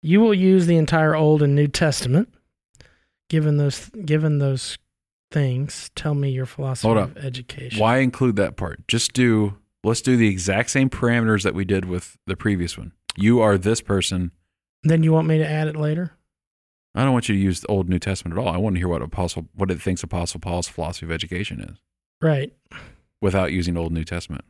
You 0.04 0.20
will 0.20 0.34
use 0.34 0.66
the 0.66 0.76
entire 0.76 1.14
Old 1.16 1.42
and 1.42 1.54
New 1.54 1.66
Testament. 1.66 2.28
Given 3.30 3.56
those, 3.56 3.88
given 4.04 4.38
those 4.38 4.76
things, 5.30 5.90
tell 5.96 6.14
me 6.14 6.28
your 6.28 6.44
philosophy 6.44 6.88
Hold 6.88 6.98
of 6.98 7.16
education. 7.16 7.80
Why 7.80 7.98
include 7.98 8.36
that 8.36 8.56
part? 8.56 8.86
Just 8.86 9.14
do. 9.14 9.56
Let's 9.82 10.02
do 10.02 10.18
the 10.18 10.28
exact 10.28 10.68
same 10.68 10.90
parameters 10.90 11.42
that 11.44 11.54
we 11.54 11.64
did 11.64 11.86
with 11.86 12.18
the 12.26 12.36
previous 12.36 12.76
one. 12.76 12.92
You 13.16 13.40
are 13.40 13.56
this 13.56 13.80
person. 13.80 14.30
Then 14.82 15.02
you 15.02 15.10
want 15.10 15.26
me 15.26 15.38
to 15.38 15.48
add 15.50 15.68
it 15.68 15.76
later? 15.76 16.12
I 16.94 17.02
don't 17.04 17.14
want 17.14 17.30
you 17.30 17.34
to 17.34 17.40
use 17.40 17.60
the 17.60 17.68
Old 17.68 17.88
New 17.88 17.98
Testament 17.98 18.38
at 18.38 18.42
all. 18.42 18.48
I 18.52 18.58
want 18.58 18.74
to 18.76 18.80
hear 18.80 18.88
what 18.88 19.00
Apostle, 19.00 19.48
what 19.54 19.70
it 19.70 19.80
thinks 19.80 20.02
Apostle 20.02 20.38
Paul's 20.38 20.68
philosophy 20.68 21.06
of 21.06 21.12
education 21.12 21.60
is, 21.60 21.78
Right. 22.20 22.52
without 23.22 23.52
using 23.52 23.78
Old 23.78 23.90
New 23.92 24.04
Testament. 24.04 24.44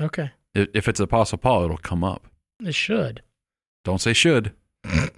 Okay. 0.00 0.32
If 0.52 0.88
it's 0.88 0.98
Apostle 0.98 1.38
Paul, 1.38 1.64
it'll 1.64 1.76
come 1.78 2.02
up. 2.02 2.26
It 2.58 2.74
should. 2.74 3.22
Don't 3.84 4.00
say 4.00 4.12
should. 4.12 4.52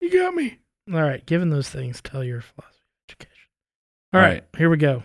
You 0.00 0.10
got 0.10 0.34
me. 0.34 0.58
All 0.92 1.02
right. 1.02 1.24
Given 1.26 1.50
those 1.50 1.68
things, 1.68 2.00
tell 2.00 2.24
your 2.24 2.40
philosophy 2.40 2.78
education. 3.08 3.48
All 4.12 4.20
All 4.20 4.26
right. 4.26 4.44
Here 4.56 4.70
we 4.70 4.76
go. 4.76 5.02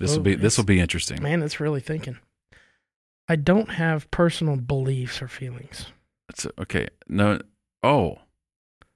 This 0.00 0.12
will 0.12 0.20
Oh, 0.20 0.22
be 0.22 0.34
this 0.34 0.56
will 0.56 0.64
be 0.64 0.80
interesting. 0.80 1.22
Man, 1.22 1.42
it's 1.42 1.60
really 1.60 1.80
thinking. 1.80 2.18
I 3.28 3.36
don't 3.36 3.70
have 3.70 4.10
personal 4.10 4.56
beliefs 4.56 5.22
or 5.22 5.28
feelings. 5.28 5.86
It's 6.28 6.46
okay. 6.58 6.88
No. 7.08 7.38
Oh, 7.82 8.18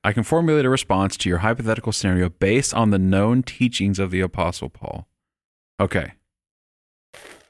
I 0.02 0.12
can 0.12 0.22
formulate 0.24 0.64
a 0.64 0.70
response 0.70 1.16
to 1.18 1.28
your 1.28 1.38
hypothetical 1.38 1.92
scenario 1.92 2.30
based 2.30 2.74
on 2.74 2.90
the 2.90 2.98
known 2.98 3.42
teachings 3.42 3.98
of 3.98 4.10
the 4.10 4.20
Apostle 4.20 4.70
Paul. 4.70 5.06
Okay. 5.78 6.14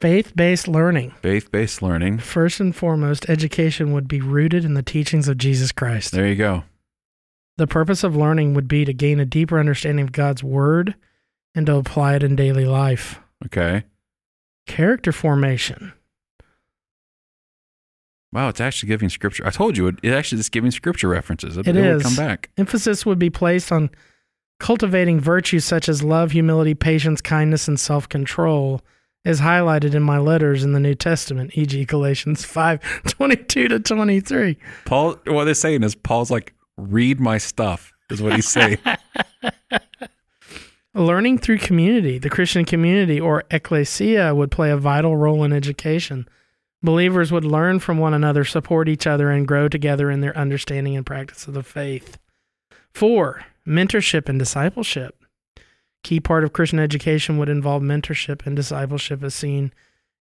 Faith 0.04 0.36
based 0.36 0.68
learning. 0.68 1.12
Faith 1.22 1.50
based 1.50 1.80
learning. 1.80 2.18
First 2.18 2.60
and 2.60 2.76
foremost, 2.76 3.24
education 3.30 3.94
would 3.94 4.06
be 4.06 4.20
rooted 4.20 4.62
in 4.62 4.74
the 4.74 4.82
teachings 4.82 5.28
of 5.28 5.38
Jesus 5.38 5.72
Christ. 5.72 6.12
There 6.12 6.28
you 6.28 6.34
go. 6.34 6.64
The 7.56 7.66
purpose 7.66 8.04
of 8.04 8.14
learning 8.14 8.52
would 8.52 8.68
be 8.68 8.84
to 8.84 8.92
gain 8.92 9.18
a 9.18 9.24
deeper 9.24 9.58
understanding 9.58 10.04
of 10.04 10.12
God's 10.12 10.44
Word 10.44 10.94
and 11.54 11.64
to 11.64 11.76
apply 11.76 12.16
it 12.16 12.22
in 12.22 12.36
daily 12.36 12.66
life. 12.66 13.18
Okay. 13.46 13.84
Character 14.66 15.10
formation. 15.10 15.94
Wow, 18.30 18.50
it's 18.50 18.60
actually 18.60 18.88
giving 18.90 19.08
scripture. 19.08 19.46
I 19.46 19.50
told 19.52 19.78
you 19.78 19.86
it, 19.86 19.94
it 20.02 20.12
actually 20.12 20.40
is 20.40 20.50
giving 20.50 20.70
scripture 20.70 21.08
references. 21.08 21.56
It, 21.56 21.66
It 21.66 21.94
would 21.94 22.02
come 22.02 22.16
back. 22.16 22.50
Emphasis 22.58 23.06
would 23.06 23.18
be 23.18 23.30
placed 23.30 23.72
on 23.72 23.88
cultivating 24.60 25.18
virtues 25.18 25.64
such 25.64 25.88
as 25.88 26.04
love, 26.04 26.32
humility, 26.32 26.74
patience, 26.74 27.22
kindness, 27.22 27.68
and 27.68 27.80
self 27.80 28.06
control, 28.06 28.82
as 29.24 29.40
highlighted 29.40 29.94
in 29.94 30.02
my 30.02 30.18
letters 30.18 30.64
in 30.64 30.72
the 30.72 30.80
New 30.80 30.94
Testament, 30.94 31.56
e.g., 31.56 31.84
Galatians 31.86 32.44
5 32.44 33.02
22 33.06 33.68
to 33.68 33.80
23. 33.80 34.58
Paul, 34.84 35.16
what 35.26 35.44
they're 35.44 35.54
saying 35.54 35.82
is 35.82 35.94
Paul's 35.94 36.30
like, 36.30 36.52
read 36.76 37.20
my 37.20 37.38
stuff, 37.38 37.92
is 38.10 38.20
what 38.20 38.34
he's 38.34 38.48
saying. 38.48 38.78
Learning 40.94 41.38
through 41.38 41.58
community, 41.58 42.18
the 42.18 42.30
Christian 42.30 42.64
community 42.64 43.20
or 43.20 43.44
ecclesia 43.50 44.34
would 44.34 44.50
play 44.50 44.70
a 44.70 44.76
vital 44.76 45.16
role 45.16 45.42
in 45.42 45.52
education. 45.52 46.28
Believers 46.82 47.32
would 47.32 47.44
learn 47.44 47.80
from 47.80 47.98
one 47.98 48.14
another, 48.14 48.44
support 48.44 48.88
each 48.88 49.06
other, 49.06 49.30
and 49.30 49.48
grow 49.48 49.68
together 49.68 50.10
in 50.10 50.20
their 50.20 50.36
understanding 50.36 50.96
and 50.96 51.06
practice 51.06 51.48
of 51.48 51.54
the 51.54 51.62
faith. 51.62 52.18
Four, 52.92 53.44
mentorship 53.66 54.28
and 54.28 54.38
discipleship. 54.38 55.23
Key 56.04 56.20
part 56.20 56.44
of 56.44 56.52
Christian 56.52 56.78
education 56.78 57.38
would 57.38 57.48
involve 57.48 57.82
mentorship 57.82 58.46
and 58.46 58.54
discipleship 58.54 59.22
as 59.24 59.34
seen 59.34 59.72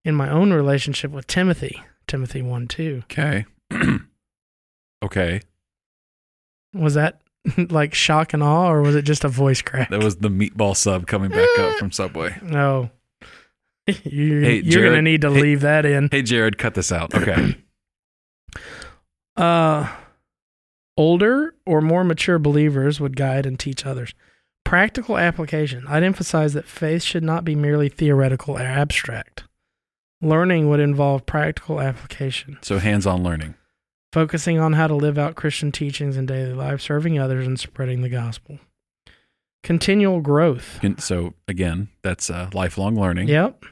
in 0.04 0.14
my 0.14 0.30
own 0.30 0.52
relationship 0.52 1.10
with 1.10 1.26
Timothy. 1.26 1.82
Timothy 2.06 2.40
1 2.40 2.68
2. 2.68 3.02
okay. 3.04 3.44
okay. 5.04 5.40
Was 6.74 6.94
that 6.94 7.20
like 7.70 7.92
shock 7.94 8.32
and 8.32 8.42
awe, 8.42 8.70
or 8.72 8.80
was 8.80 8.94
it 8.94 9.02
just 9.02 9.24
a 9.24 9.28
voice 9.28 9.60
crack? 9.60 9.90
That 9.90 10.02
was 10.02 10.16
the 10.16 10.28
meatball 10.30 10.76
sub 10.76 11.06
coming 11.06 11.30
back 11.30 11.58
up 11.58 11.76
from 11.76 11.90
Subway. 11.92 12.36
No. 12.42 12.90
You're, 14.04 14.40
Hey, 14.42 14.60
you're 14.62 14.82
going 14.84 14.94
to 14.94 15.02
need 15.02 15.22
to 15.22 15.32
hey- 15.32 15.40
leave 15.42 15.60
that 15.62 15.84
in. 15.84 16.08
Hey, 16.12 16.22
Jared, 16.22 16.56
cut 16.56 16.74
this 16.74 16.90
out. 16.92 17.14
Okay. 17.14 17.56
Uh, 19.34 19.88
older 20.98 21.54
or 21.64 21.80
more 21.80 22.04
mature 22.04 22.38
believers 22.38 23.00
would 23.00 23.16
guide 23.16 23.46
and 23.46 23.58
teach 23.58 23.86
others. 23.86 24.12
Practical 24.64 25.18
application. 25.18 25.84
I'd 25.86 26.02
emphasize 26.02 26.54
that 26.54 26.66
faith 26.66 27.02
should 27.02 27.22
not 27.22 27.44
be 27.44 27.54
merely 27.54 27.88
theoretical 27.88 28.56
or 28.56 28.62
abstract. 28.62 29.44
Learning 30.20 30.68
would 30.68 30.80
involve 30.80 31.26
practical 31.26 31.80
application, 31.80 32.58
So 32.62 32.78
hands 32.78 33.06
on 33.06 33.22
learning. 33.22 33.54
focusing 34.12 34.58
on 34.58 34.74
how 34.74 34.86
to 34.86 34.94
live 34.94 35.18
out 35.18 35.34
Christian 35.34 35.72
teachings 35.72 36.16
in 36.16 36.26
daily 36.26 36.52
life, 36.52 36.80
serving 36.80 37.18
others, 37.18 37.46
and 37.46 37.58
spreading 37.58 38.02
the 38.02 38.08
gospel. 38.08 38.58
Continual 39.62 40.20
growth. 40.20 40.80
So 41.00 41.34
again, 41.48 41.88
that's 42.02 42.30
uh, 42.30 42.50
lifelong 42.54 42.94
learning. 42.98 43.28
Yep. 43.28 43.64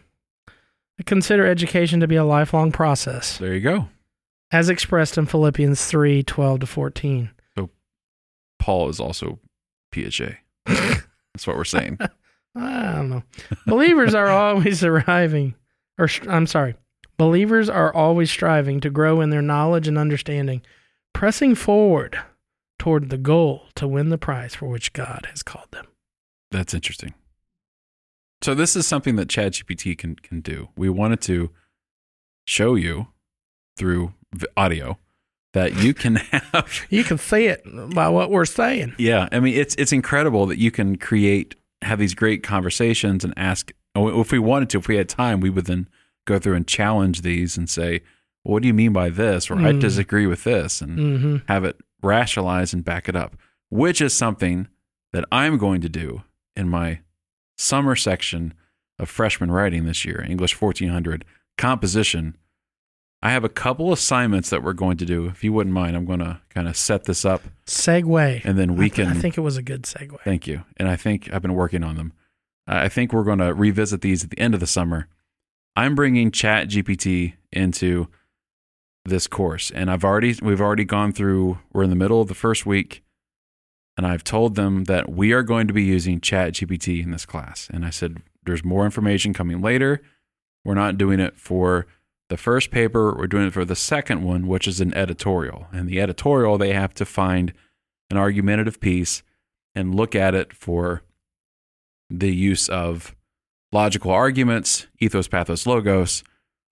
I 0.99 1.03
consider 1.05 1.47
education 1.47 2.01
to 2.01 2.07
be 2.09 2.17
a 2.17 2.25
lifelong 2.25 2.73
process, 2.73 3.39
There 3.39 3.55
you 3.55 3.61
go. 3.61 3.89
as 4.53 4.69
expressed 4.69 5.17
in 5.17 5.27
Philippians 5.27 5.85
3 5.87 6.23
12 6.25 6.61
to 6.61 6.67
14. 6.67 7.31
So, 7.57 7.71
Paul 8.59 8.89
is 8.91 9.01
also 9.01 9.39
PHA. 9.95 10.35
That's 11.41 11.47
what 11.47 11.57
we're 11.57 11.65
saying. 11.65 11.97
I 12.55 12.93
don't 12.93 13.09
know. 13.09 13.23
Believers 13.67 14.15
are 14.15 14.29
always 14.29 14.85
arriving, 14.85 15.55
or 15.97 16.07
I'm 16.29 16.47
sorry, 16.47 16.75
believers 17.17 17.71
are 17.71 17.95
always 17.95 18.31
striving 18.31 18.79
to 18.81 18.91
grow 18.91 19.23
in 19.23 19.31
their 19.31 19.41
knowledge 19.41 19.89
and 19.89 19.97
understanding, 19.97 20.61
pressing 21.15 21.55
forward 21.55 22.21
toward 22.79 23.09
the 23.09 23.17
goal 23.17 23.63
to 23.77 23.89
win 23.89 24.11
the 24.11 24.19
prize 24.19 24.55
for 24.55 24.67
which 24.67 24.93
God 24.93 25.29
has 25.31 25.43
called 25.43 25.69
them. 25.71 25.87
That's 26.51 26.75
interesting. 26.75 27.15
So 28.43 28.55
this 28.55 28.77
is 28.77 28.87
something 28.87 29.17
that 29.17 29.29
ChatGPT 29.29 29.97
can 29.97 30.17
can 30.17 30.43
do. 30.43 30.69
We 30.77 30.91
wanted 30.91 31.23
to 31.23 31.49
show 32.45 32.75
you 32.75 33.07
through 33.79 34.13
audio 34.59 34.99
that 35.53 35.77
you 35.77 35.95
can 35.95 36.17
have 36.53 36.87
You 36.91 37.05
can 37.05 37.19
see 37.19 37.47
it 37.47 37.63
by 37.95 38.09
what 38.09 38.31
we're 38.31 38.45
saying. 38.45 38.95
Yeah, 38.99 39.29
I 39.33 39.41
mean 39.41 39.55
it's 39.55 39.75
it's 39.77 39.93
incredible 39.93 40.47
that 40.47 40.59
you 40.59 40.71
can 40.71 40.97
create 40.97 41.55
have 41.83 41.99
these 41.99 42.15
great 42.15 42.43
conversations 42.43 43.25
and 43.25 43.33
ask 43.37 43.73
oh, 43.97 44.21
if 44.21 44.31
we 44.33 44.39
wanted 44.39 44.71
to 44.71 44.79
if 44.79 44.87
we 44.89 44.97
had 44.97 45.09
time 45.09 45.41
we 45.41 45.51
would 45.51 45.67
then 45.67 45.89
go 46.27 46.39
through 46.39 46.55
and 46.55 46.67
challenge 46.67 47.23
these 47.23 47.57
and 47.57 47.69
say 47.71 48.01
well, 48.45 48.53
what 48.55 48.63
do 48.63 48.69
you 48.69 48.75
mean 48.75 48.93
by 48.93 49.09
this 49.11 49.51
or 49.51 49.55
I 49.59 49.73
Mm. 49.73 49.81
disagree 49.81 50.27
with 50.27 50.45
this 50.45 50.81
and 50.81 50.99
hmm 50.99 51.37
have 51.49 51.65
it 51.65 51.77
rationalize 52.03 52.73
and 52.75 52.85
back 52.85 53.09
it 53.09 53.17
up 53.17 53.37
which 53.71 54.01
is 54.01 54.13
something 54.15 54.69
that 55.13 55.25
I'm 55.33 55.57
going 55.59 55.81
to 55.81 55.89
do 55.89 56.23
in 56.55 56.69
my 56.69 57.01
summer 57.57 57.97
section 57.97 58.53
of 58.99 59.09
freshman 59.09 59.51
writing 59.51 59.85
this 59.87 60.05
year 60.05 60.25
English 60.29 60.61
1400 60.61 61.25
composition 61.57 62.37
I 63.23 63.31
have 63.33 63.45
a 63.45 63.51
couple 63.51 63.93
assignments 63.93 64.49
that 64.51 64.63
we're 64.63 64.73
going 64.73 64.97
to 64.97 65.05
do 65.05 65.27
if 65.27 65.45
you 65.45 65.53
wouldn't 65.53 65.75
mind 65.75 65.97
I'm 65.97 66.07
going 66.07 66.21
to 66.21 66.41
kind 66.49 66.69
of 66.69 66.77
set 66.77 67.05
this 67.05 67.25
up 67.25 67.43
Segue. 67.67 68.45
and 68.45 68.59
then 68.59 68.77
we 68.77 68.89
can 68.89 69.09
I 69.09 69.15
think 69.15 69.37
it 69.37 69.43
was 69.43 69.57
a 69.57 69.63
good 69.63 69.83
segue. 69.83 70.21
Thank 70.25 70.47
you. 70.47 70.65
And 70.79 70.89
I 70.89 70.97
think 70.97 71.33
I've 71.33 71.43
been 71.43 71.55
working 71.55 71.85
on 71.85 71.97
them. 71.97 72.13
I 72.67 72.89
think 72.89 73.13
we're 73.13 73.25
going 73.25 73.41
to 73.41 73.53
revisit 73.53 74.01
these 74.01 74.23
at 74.25 74.31
the 74.31 74.39
end 74.39 74.55
of 74.55 74.61
the 74.61 74.67
summer. 74.67 75.09
I'm 75.77 75.95
bringing 75.95 76.31
Chat 76.31 76.69
GPT 76.69 77.35
into 77.53 78.09
this 79.05 79.27
course, 79.27 79.71
and 79.71 79.91
I've 79.91 80.05
already 80.05 80.37
we've 80.43 80.61
already 80.61 80.85
gone 80.85 81.13
through. 81.13 81.59
We're 81.73 81.85
in 81.85 81.91
the 81.91 81.97
middle 81.97 82.21
of 82.21 82.29
the 82.29 82.35
first 82.35 82.67
week, 82.67 83.03
and 83.97 84.07
I've 84.07 84.23
told 84.25 84.55
them 84.55 84.85
that 84.85 85.11
we 85.11 85.33
are 85.33 85.43
going 85.43 85.67
to 85.67 85.73
be 85.73 85.83
using 85.83 86.21
Chat 86.21 86.55
GPT 86.55 87.03
in 87.03 87.11
this 87.11 87.27
class. 87.27 87.69
And 87.73 87.85
I 87.85 87.91
said, 87.91 88.19
"There's 88.45 88.65
more 88.65 88.85
information 88.85 89.33
coming 89.33 89.61
later. 89.63 90.03
We're 90.65 90.75
not 90.75 90.99
doing 90.99 91.19
it 91.21 91.37
for." 91.37 91.87
The 92.31 92.37
first 92.37 92.71
paper, 92.71 93.13
we're 93.13 93.27
doing 93.27 93.49
it 93.49 93.53
for 93.53 93.65
the 93.65 93.75
second 93.75 94.23
one, 94.23 94.47
which 94.47 94.69
is 94.69 94.81
an 94.81 94.95
editorial. 94.95 95.67
And 95.73 95.89
the 95.89 96.01
editorial, 96.01 96.59
they 96.59 96.73
have 96.73 96.95
to 96.95 97.05
find 97.05 97.53
an 98.09 98.17
argumentative 98.17 98.81
piece 98.81 99.25
and 99.75 99.97
look 99.97 100.15
at 100.15 100.33
it 100.33 100.53
for 100.53 101.03
the 102.09 102.33
use 102.33 102.69
of 102.69 103.17
logical 103.73 104.13
arguments, 104.13 104.87
ethos, 105.01 105.27
pathos, 105.27 105.67
logos, 105.67 106.23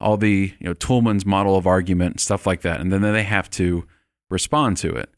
all 0.01 0.17
the 0.17 0.55
you 0.61 0.67
know 0.67 0.75
Toulmin's 0.75 1.27
model 1.27 1.57
of 1.57 1.67
argument, 1.67 2.21
stuff 2.21 2.47
like 2.47 2.61
that, 2.63 2.81
and 2.81 2.93
then 2.93 3.03
they 3.03 3.25
have 3.25 3.51
to 3.51 3.85
respond 4.31 4.77
to 4.79 4.95
it. 4.95 5.11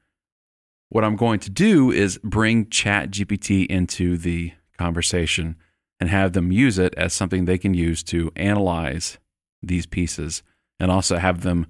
What 0.89 1.05
I'm 1.05 1.17
going 1.17 1.41
to 1.41 1.51
do 1.51 1.91
is 1.91 2.19
bring 2.25 2.71
Chat 2.71 3.11
GPT 3.11 3.67
into 3.67 4.17
the 4.17 4.53
conversation 4.79 5.57
and 6.01 6.09
have 6.09 6.33
them 6.33 6.51
use 6.51 6.79
it 6.79 6.95
as 6.97 7.13
something 7.13 7.45
they 7.45 7.59
can 7.59 7.75
use 7.75 8.03
to 8.05 8.33
analyze 8.37 9.19
these 9.63 9.87
pieces 9.87 10.43
and 10.79 10.91
also 10.91 11.17
have 11.17 11.43
them 11.43 11.67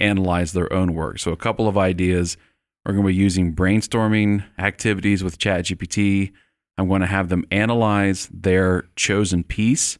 analyze 0.00 0.52
their 0.52 0.72
own 0.72 0.94
work. 0.94 1.18
So 1.18 1.32
a 1.32 1.36
couple 1.36 1.68
of 1.68 1.78
ideas 1.78 2.36
we're 2.84 2.94
going 2.94 3.04
to 3.04 3.08
be 3.08 3.14
using 3.14 3.54
brainstorming 3.54 4.44
activities 4.58 5.22
with 5.22 5.38
ChatGPT. 5.38 6.32
I'm 6.76 6.88
going 6.88 7.00
to 7.00 7.06
have 7.06 7.28
them 7.28 7.44
analyze 7.50 8.28
their 8.32 8.86
chosen 8.96 9.44
piece, 9.44 9.98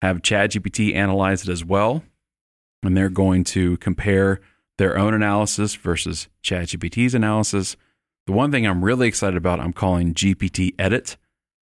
have 0.00 0.22
ChatGPT 0.22 0.94
analyze 0.94 1.42
it 1.42 1.48
as 1.50 1.64
well. 1.64 2.04
And 2.84 2.96
they're 2.96 3.08
going 3.08 3.44
to 3.44 3.78
compare 3.78 4.40
their 4.78 4.96
own 4.96 5.14
analysis 5.14 5.74
versus 5.74 6.28
ChatGPT's 6.44 7.14
analysis. 7.14 7.76
The 8.26 8.32
one 8.32 8.52
thing 8.52 8.66
I'm 8.66 8.84
really 8.84 9.08
excited 9.08 9.36
about, 9.36 9.58
I'm 9.58 9.72
calling 9.72 10.14
GPT 10.14 10.74
Edit, 10.78 11.16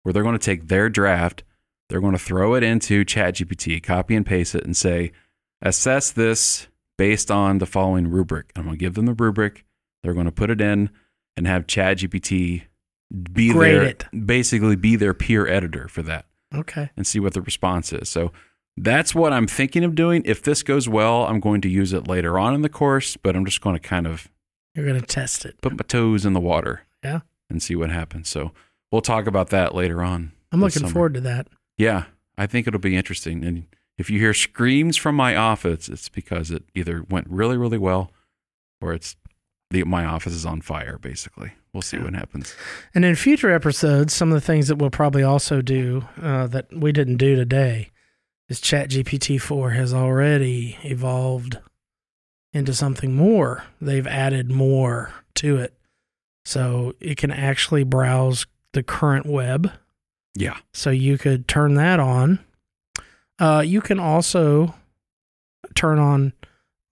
where 0.03 0.13
they're 0.13 0.23
going 0.23 0.37
to 0.37 0.45
take 0.45 0.67
their 0.67 0.89
draft, 0.89 1.43
they're 1.89 2.01
going 2.01 2.13
to 2.13 2.19
throw 2.19 2.53
it 2.55 2.63
into 2.63 3.03
ChatGPT, 3.03 3.81
copy 3.81 4.15
and 4.15 4.25
paste 4.25 4.55
it, 4.55 4.63
and 4.63 4.77
say, 4.77 5.11
assess 5.61 6.11
this 6.11 6.67
based 6.97 7.31
on 7.31 7.57
the 7.57 7.65
following 7.65 8.07
rubric. 8.09 8.51
I'm 8.55 8.63
going 8.63 8.75
to 8.75 8.79
give 8.79 8.93
them 8.93 9.05
the 9.05 9.13
rubric. 9.13 9.65
They're 10.03 10.13
going 10.13 10.25
to 10.27 10.31
put 10.31 10.49
it 10.49 10.61
in 10.61 10.89
and 11.35 11.47
have 11.47 11.67
ChatGPT 11.67 12.63
be 13.33 13.51
Grade 13.51 13.73
their 13.75 13.83
it. 13.83 14.05
basically 14.25 14.75
be 14.75 14.95
their 14.95 15.13
peer 15.15 15.47
editor 15.47 15.87
for 15.87 16.03
that 16.03 16.25
Okay. 16.53 16.91
and 16.95 17.07
see 17.07 17.19
what 17.19 17.33
the 17.33 17.41
response 17.41 17.91
is. 17.91 18.07
So 18.07 18.31
that's 18.77 19.15
what 19.15 19.33
I'm 19.33 19.47
thinking 19.47 19.83
of 19.83 19.95
doing. 19.95 20.21
If 20.25 20.43
this 20.43 20.61
goes 20.61 20.87
well, 20.87 21.25
I'm 21.25 21.39
going 21.39 21.61
to 21.61 21.69
use 21.69 21.91
it 21.91 22.07
later 22.07 22.37
on 22.37 22.53
in 22.53 22.61
the 22.61 22.69
course, 22.69 23.17
but 23.17 23.35
I'm 23.35 23.45
just 23.45 23.61
going 23.61 23.75
to 23.75 23.79
kind 23.79 24.05
of 24.05 24.29
You're 24.75 24.85
going 24.85 24.99
to 25.01 25.05
test 25.07 25.43
it. 25.45 25.59
put 25.61 25.71
my 25.73 25.83
toes 25.87 26.25
in 26.25 26.33
the 26.33 26.39
water. 26.39 26.83
Yeah. 27.03 27.21
And 27.49 27.63
see 27.63 27.75
what 27.75 27.89
happens. 27.89 28.29
So 28.29 28.51
we'll 28.91 29.01
talk 29.01 29.25
about 29.25 29.49
that 29.49 29.73
later 29.73 30.03
on. 30.03 30.31
I'm 30.51 30.59
looking 30.59 30.81
summer. 30.81 30.93
forward 30.93 31.15
to 31.15 31.21
that. 31.21 31.47
Yeah, 31.79 32.03
I 32.37 32.45
think 32.45 32.67
it'll 32.67 32.79
be 32.79 32.95
interesting. 32.95 33.43
And 33.43 33.65
if 33.97 34.09
you 34.09 34.19
hear 34.19 34.33
screams 34.33 34.97
from 34.97 35.15
my 35.15 35.35
office, 35.35 35.89
it's 35.89 36.09
because 36.09 36.51
it 36.51 36.63
either 36.75 37.03
went 37.09 37.27
really, 37.29 37.57
really 37.57 37.77
well 37.77 38.11
or 38.81 38.93
it's 38.93 39.15
the 39.71 39.83
my 39.83 40.03
office 40.05 40.33
is 40.33 40.45
on 40.45 40.61
fire, 40.61 40.97
basically. 40.97 41.53
We'll 41.73 41.81
see 41.81 41.97
what 41.97 42.13
happens. 42.13 42.55
And 42.93 43.05
in 43.05 43.15
future 43.15 43.51
episodes, 43.51 44.13
some 44.13 44.29
of 44.29 44.33
the 44.33 44.45
things 44.45 44.67
that 44.67 44.75
we'll 44.75 44.89
probably 44.89 45.23
also 45.23 45.61
do 45.61 46.05
uh, 46.21 46.47
that 46.47 46.67
we 46.75 46.91
didn't 46.91 47.17
do 47.17 47.35
today 47.35 47.91
is 48.49 48.59
ChatGPT 48.59 49.39
4 49.39 49.71
has 49.71 49.93
already 49.93 50.77
evolved 50.83 51.59
into 52.51 52.73
something 52.73 53.15
more. 53.15 53.63
They've 53.79 54.07
added 54.07 54.51
more 54.51 55.13
to 55.35 55.57
it. 55.57 55.75
So 56.45 56.95
it 56.99 57.17
can 57.17 57.31
actually 57.31 57.83
browse 57.83 58.47
the 58.73 58.83
current 58.83 59.27
web. 59.27 59.71
Yeah. 60.35 60.57
So 60.73 60.89
you 60.89 61.17
could 61.17 61.47
turn 61.47 61.75
that 61.75 61.99
on. 61.99 62.39
Uh, 63.39 63.63
you 63.65 63.81
can 63.81 63.99
also 63.99 64.75
turn 65.75 65.99
on 65.99 66.33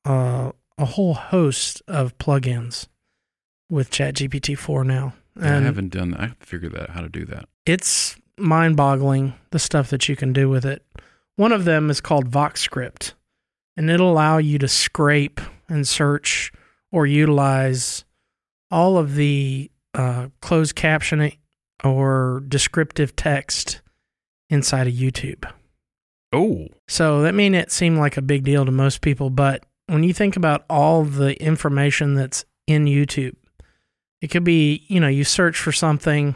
uh, 0.05 0.51
a 0.77 0.85
whole 0.85 1.13
host 1.13 1.81
of 1.87 2.17
plugins 2.17 2.87
with 3.69 3.89
ChatGPT 3.91 4.57
4 4.57 4.83
now. 4.83 5.13
I 5.39 5.47
haven't 5.47 5.89
done 5.89 6.11
that. 6.11 6.19
I 6.19 6.25
have 6.27 6.39
to 6.39 6.45
figure 6.45 6.69
that 6.69 6.91
how 6.91 7.01
to 7.01 7.09
do 7.09 7.25
that. 7.25 7.47
It's 7.65 8.15
mind 8.37 8.75
boggling 8.75 9.33
the 9.51 9.59
stuff 9.59 9.89
that 9.89 10.07
you 10.09 10.15
can 10.15 10.33
do 10.33 10.49
with 10.49 10.65
it. 10.65 10.83
One 11.35 11.51
of 11.51 11.65
them 11.65 11.89
is 11.89 12.01
called 12.01 12.31
VoxScript, 12.31 13.13
and 13.75 13.89
it'll 13.89 14.11
allow 14.11 14.37
you 14.37 14.57
to 14.59 14.67
scrape 14.67 15.39
and 15.69 15.87
search 15.87 16.51
or 16.91 17.05
utilize 17.05 18.05
all 18.71 18.97
of 18.97 19.15
the 19.15 19.69
uh, 19.93 20.29
closed 20.41 20.75
captioning 20.75 21.37
or 21.83 22.43
descriptive 22.47 23.15
text 23.15 23.81
inside 24.49 24.87
of 24.87 24.93
YouTube. 24.93 25.49
Oh, 26.33 26.67
So 26.87 27.21
that 27.21 27.35
may 27.35 27.49
not 27.49 27.71
seem 27.71 27.97
like 27.97 28.17
a 28.17 28.21
big 28.21 28.43
deal 28.43 28.65
to 28.65 28.71
most 28.71 29.01
people, 29.01 29.29
but 29.29 29.65
when 29.87 30.03
you 30.03 30.13
think 30.13 30.35
about 30.35 30.65
all 30.69 31.03
the 31.03 31.41
information 31.41 32.15
that's 32.15 32.43
in 32.65 32.85
YouTube, 32.85 33.35
it 34.21 34.27
could 34.27 34.43
be, 34.43 34.85
you 34.87 34.99
know, 34.99 35.07
you 35.07 35.23
search 35.23 35.57
for 35.57 35.71
something, 35.71 36.35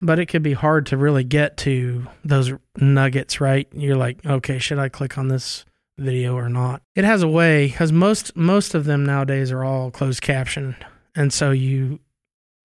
but 0.00 0.18
it 0.18 0.26
could 0.26 0.42
be 0.42 0.54
hard 0.54 0.86
to 0.86 0.96
really 0.96 1.24
get 1.24 1.56
to 1.58 2.06
those 2.24 2.52
nuggets, 2.78 3.40
right? 3.40 3.68
You're 3.72 3.96
like, 3.96 4.24
okay, 4.26 4.58
should 4.58 4.78
I 4.78 4.88
click 4.88 5.16
on 5.18 5.28
this 5.28 5.64
video 5.98 6.34
or 6.34 6.48
not? 6.48 6.82
It 6.94 7.04
has 7.04 7.22
a 7.22 7.28
way 7.28 7.68
because 7.68 7.92
most 7.92 8.36
most 8.36 8.74
of 8.74 8.84
them 8.84 9.04
nowadays 9.04 9.52
are 9.52 9.64
all 9.64 9.90
closed 9.90 10.22
captioned, 10.22 10.76
and 11.14 11.32
so 11.32 11.50
you, 11.50 12.00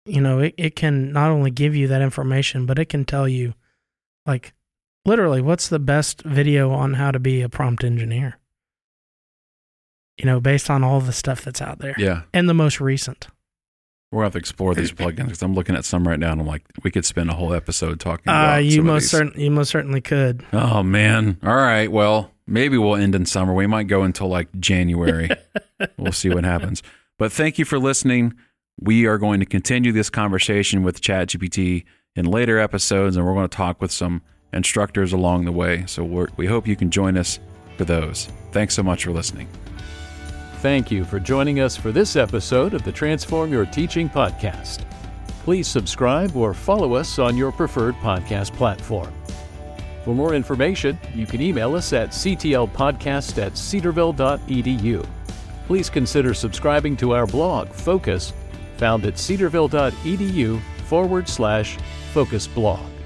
you 0.07 0.21
know, 0.21 0.39
it, 0.39 0.53
it 0.57 0.75
can 0.75 1.11
not 1.11 1.29
only 1.29 1.51
give 1.51 1.75
you 1.75 1.87
that 1.87 2.01
information, 2.01 2.65
but 2.65 2.79
it 2.79 2.85
can 2.85 3.05
tell 3.05 3.27
you, 3.27 3.53
like, 4.25 4.53
literally, 5.05 5.41
what's 5.41 5.67
the 5.67 5.79
best 5.79 6.21
video 6.23 6.71
on 6.71 6.93
how 6.93 7.11
to 7.11 7.19
be 7.19 7.41
a 7.41 7.49
prompt 7.49 7.83
engineer? 7.83 8.39
You 10.17 10.25
know, 10.25 10.39
based 10.39 10.69
on 10.69 10.83
all 10.83 10.99
the 10.99 11.13
stuff 11.13 11.41
that's 11.43 11.61
out 11.61 11.79
there 11.79 11.95
yeah. 11.97 12.23
and 12.33 12.49
the 12.49 12.53
most 12.53 12.81
recent. 12.81 13.27
We're 14.11 14.19
gonna 14.19 14.27
have 14.27 14.33
to 14.33 14.39
explore 14.39 14.73
these 14.73 14.91
plugins 14.93 15.25
because 15.25 15.41
I'm 15.41 15.53
looking 15.53 15.75
at 15.75 15.83
some 15.83 16.07
right 16.07 16.17
now 16.17 16.31
and 16.31 16.39
I'm 16.39 16.47
like, 16.47 16.63
we 16.81 16.91
could 16.91 17.05
spend 17.05 17.29
a 17.29 17.33
whole 17.33 17.53
episode 17.53 17.99
talking 17.99 18.23
about. 18.23 18.55
Uh, 18.55 18.57
you 18.59 18.77
some 18.77 18.85
most 18.85 19.01
these. 19.03 19.11
certain 19.11 19.39
you 19.39 19.51
most 19.51 19.69
certainly 19.69 19.99
could. 19.99 20.45
Oh 20.53 20.81
man! 20.81 21.37
All 21.43 21.53
right. 21.53 21.91
Well, 21.91 22.31
maybe 22.47 22.77
we'll 22.77 22.95
end 22.95 23.15
in 23.15 23.25
summer. 23.25 23.53
We 23.53 23.67
might 23.67 23.87
go 23.87 24.03
until 24.03 24.29
like 24.29 24.47
January. 24.59 25.29
we'll 25.97 26.13
see 26.13 26.29
what 26.29 26.45
happens. 26.45 26.81
But 27.19 27.33
thank 27.33 27.59
you 27.59 27.65
for 27.65 27.77
listening. 27.79 28.33
We 28.79 29.07
are 29.07 29.17
going 29.17 29.39
to 29.39 29.45
continue 29.45 29.91
this 29.91 30.09
conversation 30.09 30.83
with 30.83 31.01
ChatGPT 31.01 31.83
in 32.15 32.25
later 32.25 32.59
episodes, 32.59 33.17
and 33.17 33.25
we're 33.25 33.33
going 33.33 33.49
to 33.49 33.55
talk 33.55 33.81
with 33.81 33.91
some 33.91 34.21
instructors 34.53 35.13
along 35.13 35.45
the 35.45 35.51
way. 35.51 35.85
So 35.87 36.03
we 36.37 36.45
hope 36.45 36.67
you 36.67 36.75
can 36.75 36.91
join 36.91 37.17
us 37.17 37.39
for 37.75 37.85
those. 37.85 38.27
Thanks 38.51 38.75
so 38.75 38.83
much 38.83 39.05
for 39.05 39.11
listening. 39.11 39.47
Thank 40.57 40.91
you 40.91 41.05
for 41.05 41.19
joining 41.19 41.59
us 41.59 41.75
for 41.75 41.91
this 41.91 42.15
episode 42.15 42.73
of 42.73 42.83
the 42.83 42.91
Transform 42.91 43.51
Your 43.51 43.65
Teaching 43.65 44.09
podcast. 44.09 44.85
Please 45.43 45.67
subscribe 45.67 46.35
or 46.35 46.53
follow 46.53 46.93
us 46.93 47.19
on 47.19 47.37
your 47.37 47.51
preferred 47.51 47.95
podcast 47.95 48.53
platform. 48.53 49.13
For 50.03 50.13
more 50.13 50.33
information, 50.33 50.99
you 51.15 51.25
can 51.25 51.41
email 51.41 51.75
us 51.75 51.93
at 51.93 52.09
ctlpodcast 52.09 53.41
at 53.41 53.53
cedarville.edu. 53.53 55.07
Please 55.67 55.89
consider 55.89 56.33
subscribing 56.33 56.95
to 56.97 57.13
our 57.13 57.25
blog, 57.27 57.69
Focus, 57.69 58.33
found 58.77 59.05
at 59.05 59.15
cedarville.edu 59.15 60.61
forward 60.85 61.27
slash 61.27 61.77
focus 62.13 62.47
blog. 62.47 62.96